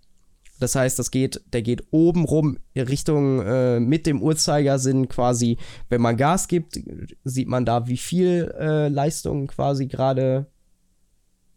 [0.58, 5.56] Das heißt, das geht, der geht oben rum Richtung äh, mit dem Uhrzeigersinn quasi.
[5.88, 6.78] Wenn man Gas gibt,
[7.24, 10.46] sieht man da, wie viel äh, Leistung quasi gerade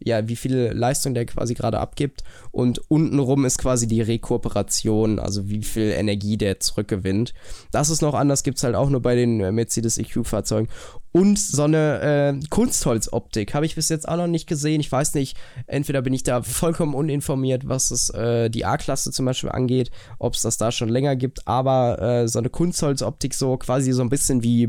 [0.04, 2.22] ja, wie viel Leistung der quasi gerade abgibt.
[2.52, 7.34] Und untenrum ist quasi die Rekuperation, also wie viel Energie der zurückgewinnt.
[7.72, 10.68] Das ist noch anders, gibt es halt auch nur bei den äh, Mercedes EQ-Fahrzeugen.
[11.10, 12.00] Und so eine
[12.40, 14.80] äh, Kunstholzoptik habe ich bis jetzt auch noch nicht gesehen.
[14.80, 15.36] Ich weiß nicht,
[15.66, 20.34] entweder bin ich da vollkommen uninformiert, was es äh, die A-Klasse zum Beispiel angeht, ob
[20.34, 24.10] es das da schon länger gibt, aber äh, so eine Kunstholzoptik so quasi so ein
[24.10, 24.68] bisschen wie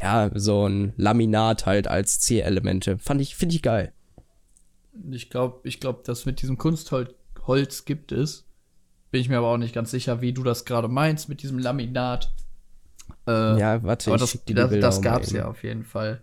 [0.00, 2.98] ja, so ein Laminat halt als C-Elemente.
[2.98, 3.92] Fand ich, finde ich geil.
[5.10, 8.44] Ich glaube, ich glaub, dass mit diesem Kunstholz gibt es.
[9.10, 11.58] Bin ich mir aber auch nicht ganz sicher, wie du das gerade meinst mit diesem
[11.58, 12.32] Laminat.
[13.26, 16.22] Äh, ja, warte, aber das, das, das gab es ja auf jeden Fall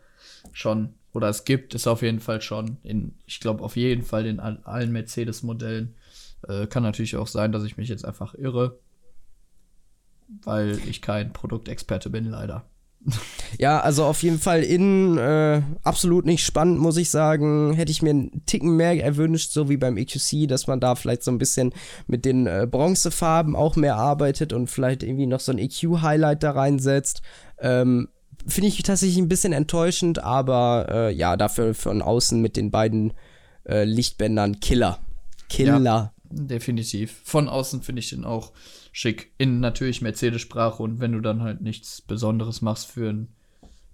[0.52, 0.94] schon.
[1.14, 2.78] Oder es gibt es auf jeden Fall schon.
[2.84, 5.96] In, ich glaube, auf jeden Fall in allen Mercedes-Modellen.
[6.48, 8.80] Äh, kann natürlich auch sein, dass ich mich jetzt einfach irre.
[10.44, 12.66] Weil ich kein Produktexperte bin, leider.
[13.58, 17.74] Ja, also auf jeden Fall innen äh, absolut nicht spannend, muss ich sagen.
[17.74, 21.24] Hätte ich mir einen Ticken mehr erwünscht, so wie beim EQC, dass man da vielleicht
[21.24, 21.74] so ein bisschen
[22.08, 26.52] mit den äh, Bronzefarben auch mehr arbeitet und vielleicht irgendwie noch so ein EQ-Highlight da
[26.52, 27.22] reinsetzt.
[27.60, 28.10] Ähm,
[28.48, 33.14] Finde ich tatsächlich ein bisschen enttäuschend, aber äh, ja, dafür von außen mit den beiden
[33.68, 35.00] äh, Lichtbändern Killer.
[35.50, 35.80] Killer.
[35.80, 37.22] Ja, definitiv.
[37.24, 38.52] Von außen finde ich den auch
[38.92, 39.32] schick.
[39.38, 43.36] In natürlich Mercedes-Sprache und wenn du dann halt nichts Besonderes machst für ein,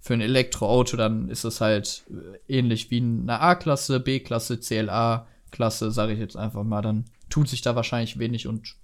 [0.00, 6.12] für ein Elektroauto, dann ist es halt äh, ähnlich wie eine A-Klasse, B-Klasse, CLA-Klasse, sage
[6.12, 6.82] ich jetzt einfach mal.
[6.82, 8.76] Dann tut sich da wahrscheinlich wenig und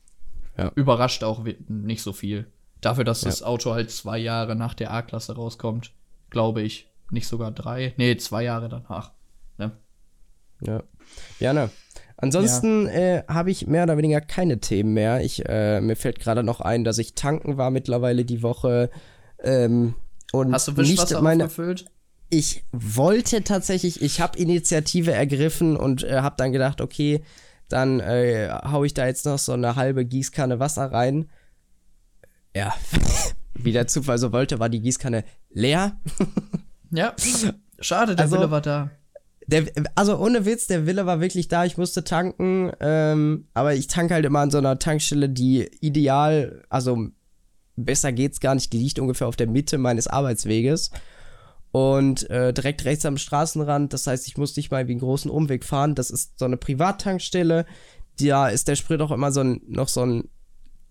[0.57, 0.71] ja.
[0.75, 2.47] überrascht auch nicht so viel.
[2.81, 3.31] Dafür, dass ja.
[3.31, 5.93] das Auto halt zwei Jahre nach der A-Klasse rauskommt,
[6.31, 6.89] glaube ich.
[7.11, 7.95] Nicht sogar drei.
[7.97, 9.13] Nee, zwei Jahre danach.
[9.59, 9.73] Ne?
[10.61, 10.83] Ja.
[11.39, 11.71] Ja, ne.
[12.17, 12.93] Ansonsten ja.
[12.93, 15.23] äh, habe ich mehr oder weniger keine Themen mehr.
[15.25, 18.91] Ich, äh, mir fällt gerade noch ein, dass ich tanken war mittlerweile die Woche.
[19.43, 19.95] Ähm,
[20.33, 21.87] und Hast du Wischwasser meine, aufgefüllt?
[22.31, 27.23] Ich wollte tatsächlich, ich habe Initiative ergriffen und äh, habe dann gedacht, okay,
[27.69, 31.31] dann äh, hau ich da jetzt noch so eine halbe Gießkanne Wasser rein.
[32.55, 32.75] Ja,
[33.55, 35.97] wie der Zufall so wollte, war die Gießkanne leer.
[36.91, 37.15] ja,
[37.81, 38.91] schade, der also, Wille war da.
[39.47, 39.65] Der,
[39.95, 44.15] also ohne Witz, der Wille war wirklich da, ich musste tanken, ähm, aber ich tanke
[44.15, 47.09] halt immer an so einer Tankstelle, die ideal, also
[47.77, 50.91] besser geht's gar nicht, die liegt ungefähr auf der Mitte meines Arbeitsweges.
[51.73, 55.31] Und äh, direkt rechts am Straßenrand, das heißt, ich muss nicht mal wie einen großen
[55.31, 57.67] Umweg fahren, das ist so eine Privattankstelle,
[58.21, 60.29] da ist der Sprit auch immer so ein, noch so ein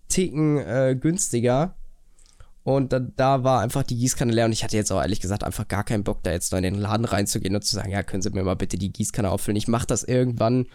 [0.08, 1.74] Ticken äh, günstiger
[2.64, 5.44] und da, da, war einfach die Gießkanne leer und ich hatte jetzt auch ehrlich gesagt
[5.44, 8.02] einfach gar keinen Bock, da jetzt noch in den Laden reinzugehen und zu sagen, ja,
[8.02, 9.56] können Sie mir mal bitte die Gießkanne auffüllen.
[9.56, 10.66] Ich mache das irgendwann.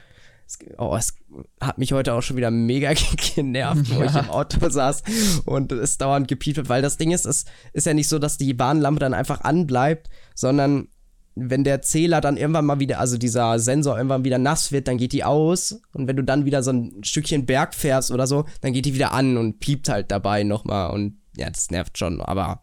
[0.46, 1.16] Es, oh, es
[1.60, 2.94] hat mich heute auch schon wieder mega
[3.36, 4.06] genervt, wo ja.
[4.06, 5.04] ich im Auto saß
[5.46, 8.38] und es dauernd gepiept wird, weil das Ding ist, es ist ja nicht so, dass
[8.38, 10.90] die Warnlampe dann einfach anbleibt, sondern
[11.36, 14.98] wenn der Zähler dann irgendwann mal wieder, also dieser Sensor irgendwann wieder nass wird, dann
[14.98, 15.82] geht die aus.
[15.94, 18.94] Und wenn du dann wieder so ein Stückchen Berg fährst oder so, dann geht die
[18.94, 20.92] wieder an und piept halt dabei nochmal.
[20.92, 22.62] Und ja, das nervt schon, aber.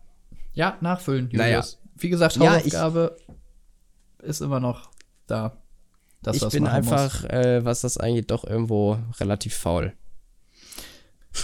[0.52, 1.38] Ja, nachfüllen, Julius.
[1.38, 1.64] Naja.
[1.96, 3.34] Wie gesagt, Hausaufgabe ja,
[4.22, 4.90] ich, ist immer noch
[5.26, 5.56] da.
[6.30, 9.94] ich bin einfach, äh, was das angeht, doch irgendwo relativ faul.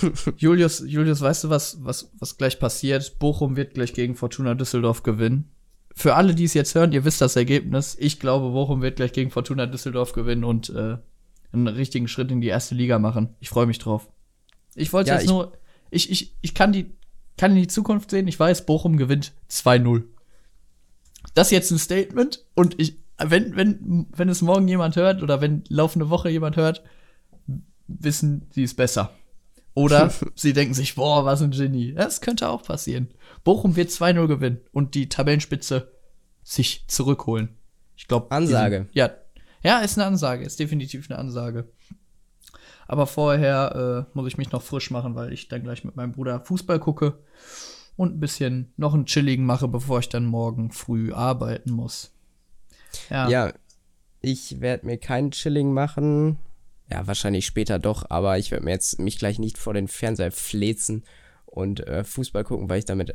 [0.36, 3.18] Julius, Julius, weißt du, was, was, was gleich passiert?
[3.18, 5.50] Bochum wird gleich gegen Fortuna Düsseldorf gewinnen.
[5.94, 7.96] Für alle, die es jetzt hören, ihr wisst das Ergebnis.
[7.98, 10.96] Ich glaube, Bochum wird gleich gegen Fortuna Düsseldorf gewinnen und äh,
[11.52, 13.36] einen richtigen Schritt in die erste Liga machen.
[13.40, 14.08] Ich freue mich drauf.
[14.74, 15.52] Ich wollte ja, jetzt nur,
[15.90, 16.96] ich, ich, ich kann die
[17.36, 18.28] kann in die Zukunft sehen.
[18.28, 20.04] Ich weiß, Bochum gewinnt 2-0.
[21.34, 25.40] Das ist jetzt ein Statement und ich, wenn, wenn, wenn es morgen jemand hört oder
[25.40, 26.82] wenn laufende Woche jemand hört,
[27.86, 29.12] wissen sie es besser.
[29.74, 31.94] Oder sie denken sich, boah, was ein Genie.
[31.94, 33.08] Das könnte auch passieren.
[33.44, 35.92] Bochum wird 2-0 gewinnen und die Tabellenspitze
[36.42, 37.50] sich zurückholen.
[37.96, 38.30] Ich glaube.
[38.30, 38.76] Ansage.
[38.76, 39.10] Sind, ja.
[39.62, 41.68] Ja, ist eine Ansage, ist definitiv eine Ansage.
[42.92, 46.12] Aber vorher äh, muss ich mich noch frisch machen, weil ich dann gleich mit meinem
[46.12, 47.14] Bruder Fußball gucke
[47.96, 52.12] und ein bisschen noch einen chilligen mache, bevor ich dann morgen früh arbeiten muss.
[53.08, 53.52] Ja, ja
[54.20, 56.36] ich werde mir keinen chilling machen.
[56.90, 60.30] Ja, wahrscheinlich später doch, aber ich werde mir jetzt mich gleich nicht vor den Fernseher
[60.30, 61.02] flezen
[61.46, 63.14] und äh, Fußball gucken, weil ich damit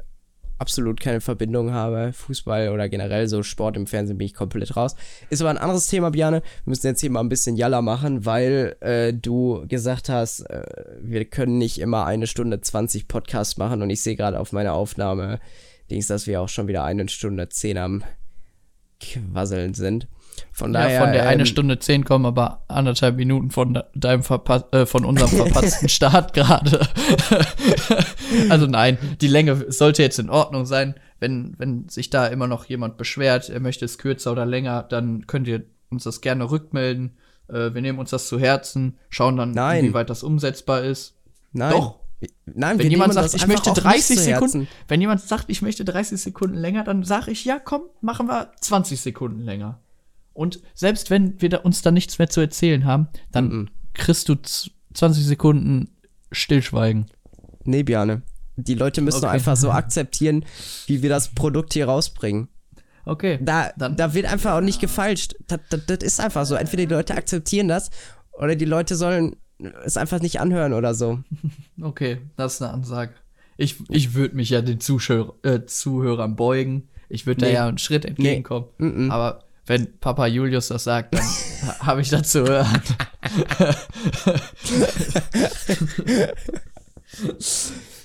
[0.58, 2.12] absolut keine Verbindung habe.
[2.14, 4.95] Fußball oder generell so Sport im Fernsehen bin ich komplett raus.
[5.30, 6.41] Ist aber ein anderes Thema, Bjane.
[6.41, 10.64] Wir müssen jetzt hier mal ein bisschen Jalla machen, weil äh, du gesagt hast, äh,
[11.01, 14.74] wir können nicht immer eine Stunde 20 Podcasts machen und ich sehe gerade auf meiner
[14.74, 15.39] Aufnahme,
[15.89, 18.03] dass wir auch schon wieder eine Stunde 10 am
[18.99, 20.08] Quasseln sind.
[20.52, 20.94] Von daher.
[20.94, 24.86] Ja, von der ähm, eine Stunde zehn kommen aber anderthalb Minuten von deinem Verpa äh,
[24.86, 26.88] von unserem verpatzten Start gerade.
[28.50, 30.95] also nein, die Länge sollte jetzt in Ordnung sein.
[31.20, 35.26] Wenn, wenn sich da immer noch jemand beschwert, er möchte es kürzer oder länger, dann
[35.28, 37.18] könnt ihr uns das gerne rückmelden.
[37.48, 39.84] Äh, wir nehmen uns das zu Herzen, schauen dann, nein.
[39.84, 41.16] wie weit das umsetzbar ist.
[41.53, 41.72] Nein.
[41.72, 41.99] Doch.
[42.45, 46.56] Nein, wenn jemand sagt, ich möchte 30 Sekunden, wenn jemand sagt, ich möchte 30 Sekunden
[46.56, 49.80] länger, dann sage ich, ja, komm, machen wir 20 Sekunden länger.
[50.38, 53.68] Und selbst wenn wir da uns da nichts mehr zu erzählen haben, dann mm -mm.
[53.95, 54.35] kriegst du
[54.93, 55.89] 20 Sekunden
[56.31, 57.07] Stillschweigen.
[57.64, 58.22] Nee, Bjane.
[58.55, 59.34] Die Leute müssen okay.
[59.34, 60.45] einfach so akzeptieren,
[60.85, 62.49] wie wir das Produkt hier rausbringen.
[63.05, 63.39] Okay.
[63.41, 65.34] Da, da wird einfach auch nicht gefalscht.
[65.47, 66.53] Das, das, das ist einfach so.
[66.53, 67.89] Entweder die Leute akzeptieren das
[68.34, 69.38] oder die Leute sollen
[69.85, 71.19] es einfach nicht anhören oder so.
[71.81, 73.14] Okay, das ist eine Ansage.
[73.55, 76.89] Ich, ich würde mich ja den Zuschauer, äh, Zuhörern beugen.
[77.07, 77.51] Ich würde nee.
[77.51, 78.68] da ja einen Schritt entgegenkommen.
[78.80, 79.09] Nee.
[79.09, 81.23] Aber wenn Papa Julius das sagt, dann
[81.81, 82.81] habe ich dazu hören.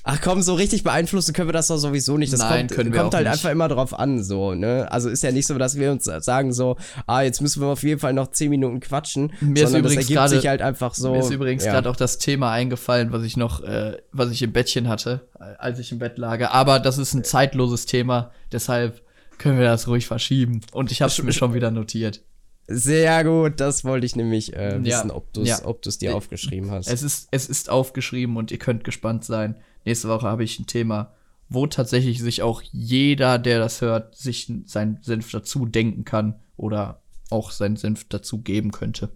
[0.05, 2.32] Ach komm, so richtig beeinflussen können wir das doch sowieso nicht.
[2.32, 3.32] Das Nein, kommt, können wir kommt halt nicht.
[3.34, 4.90] einfach immer drauf an, so, ne?
[4.90, 6.76] Also ist ja nicht so, dass wir uns sagen so,
[7.06, 10.43] ah, jetzt müssen wir auf jeden Fall noch 10 Minuten quatschen, Mir ist übrigens gerade-
[10.43, 11.12] halt so.
[11.12, 11.72] Mir ist übrigens ja.
[11.72, 15.55] gerade auch das Thema eingefallen, was ich noch, äh, was ich im Bettchen hatte, äh,
[15.59, 16.51] als ich im Bett lag.
[16.51, 19.02] Aber das ist ein zeitloses Thema, deshalb
[19.43, 20.60] können wir das ruhig verschieben.
[20.73, 22.23] Und ich habe es mir schon wieder notiert.
[22.69, 25.64] Sehr gut, das wollte ich nämlich äh, Ja, wissen, ob du es ja.
[25.64, 26.86] ob dir aufgeschrieben hast.
[26.86, 29.56] Es ist, es ist aufgeschrieben und ihr könnt gespannt sein.
[29.85, 31.12] Nächste Woche habe ich ein Thema,
[31.48, 37.02] wo tatsächlich sich auch jeder, der das hört, sich seinen Senf dazu denken kann oder
[37.31, 39.10] auch seinen Senf dazu geben könnte.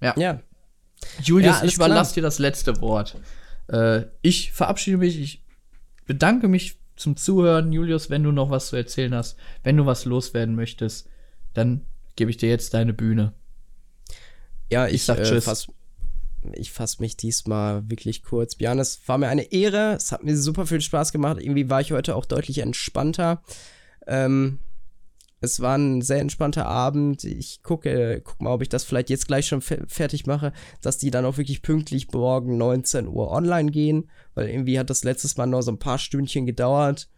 [0.00, 0.40] ja,
[1.22, 3.16] Julius, Ja, alles ich überlasse dir das letzte Wort.
[3.68, 5.42] Äh, ich verabschiede mich, ich
[6.04, 7.72] bedanke mich zum Zuhören.
[7.72, 11.08] Julius, wenn du noch was zu erzählen hast, wenn du was loswerden möchtest,
[11.52, 11.82] dann
[12.16, 13.32] gebe ich dir jetzt deine Bühne.
[14.70, 15.44] ja, ich, sag äh, Tschüss.
[15.44, 15.66] fass,
[16.52, 18.56] ich fasse mich diesmal wirklich kurz.
[18.56, 19.94] Björn, es war mir eine Ehre.
[19.94, 21.38] Es hat mir super viel Spaß gemacht.
[21.40, 23.42] Irgendwie war ich heute auch deutlich entspannter.
[24.06, 24.58] Ähm,
[25.44, 27.24] es war ein sehr entspannter Abend.
[27.24, 30.52] Ich gucke, guck mal, ob ich das vielleicht jetzt gleich schon fe fertig mache,
[30.82, 35.04] dass die dann auch wirklich pünktlich morgen 19 Uhr online gehen, weil irgendwie hat das
[35.04, 37.08] letztes Mal nur so ein paar Stündchen gedauert,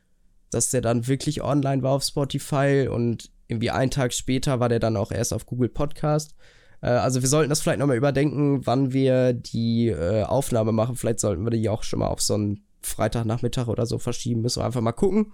[0.51, 4.81] dass der dann wirklich online war auf Spotify und irgendwie einen Tag später war der
[4.81, 6.35] dann auch erst auf Google Podcast.
[6.81, 10.97] Äh, also wir sollten das vielleicht nochmal überdenken, wann wir die äh, Aufnahme machen.
[10.97, 14.43] Vielleicht sollten wir die auch schon mal auf so einen Freitagnachmittag oder so verschieben.
[14.43, 15.33] Müssen wir einfach mal gucken.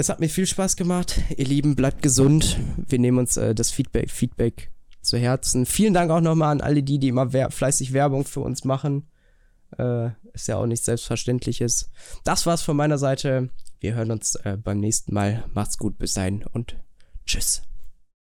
[0.00, 1.20] Es hat mir viel Spaß gemacht.
[1.36, 2.58] Ihr Lieben, bleibt gesund.
[2.88, 4.72] Wir nehmen uns äh, das Feedback, Feedback
[5.02, 5.66] zu Herzen.
[5.66, 9.10] Vielen Dank auch nochmal an alle die, die immer wer fleißig Werbung für uns machen.
[9.76, 11.90] Äh, ist ja auch nichts Selbstverständliches.
[12.24, 13.50] Das war's von meiner Seite.
[13.78, 15.44] Wir hören uns äh, beim nächsten Mal.
[15.52, 16.76] Macht's gut, bis dahin und
[17.26, 17.69] tschüss.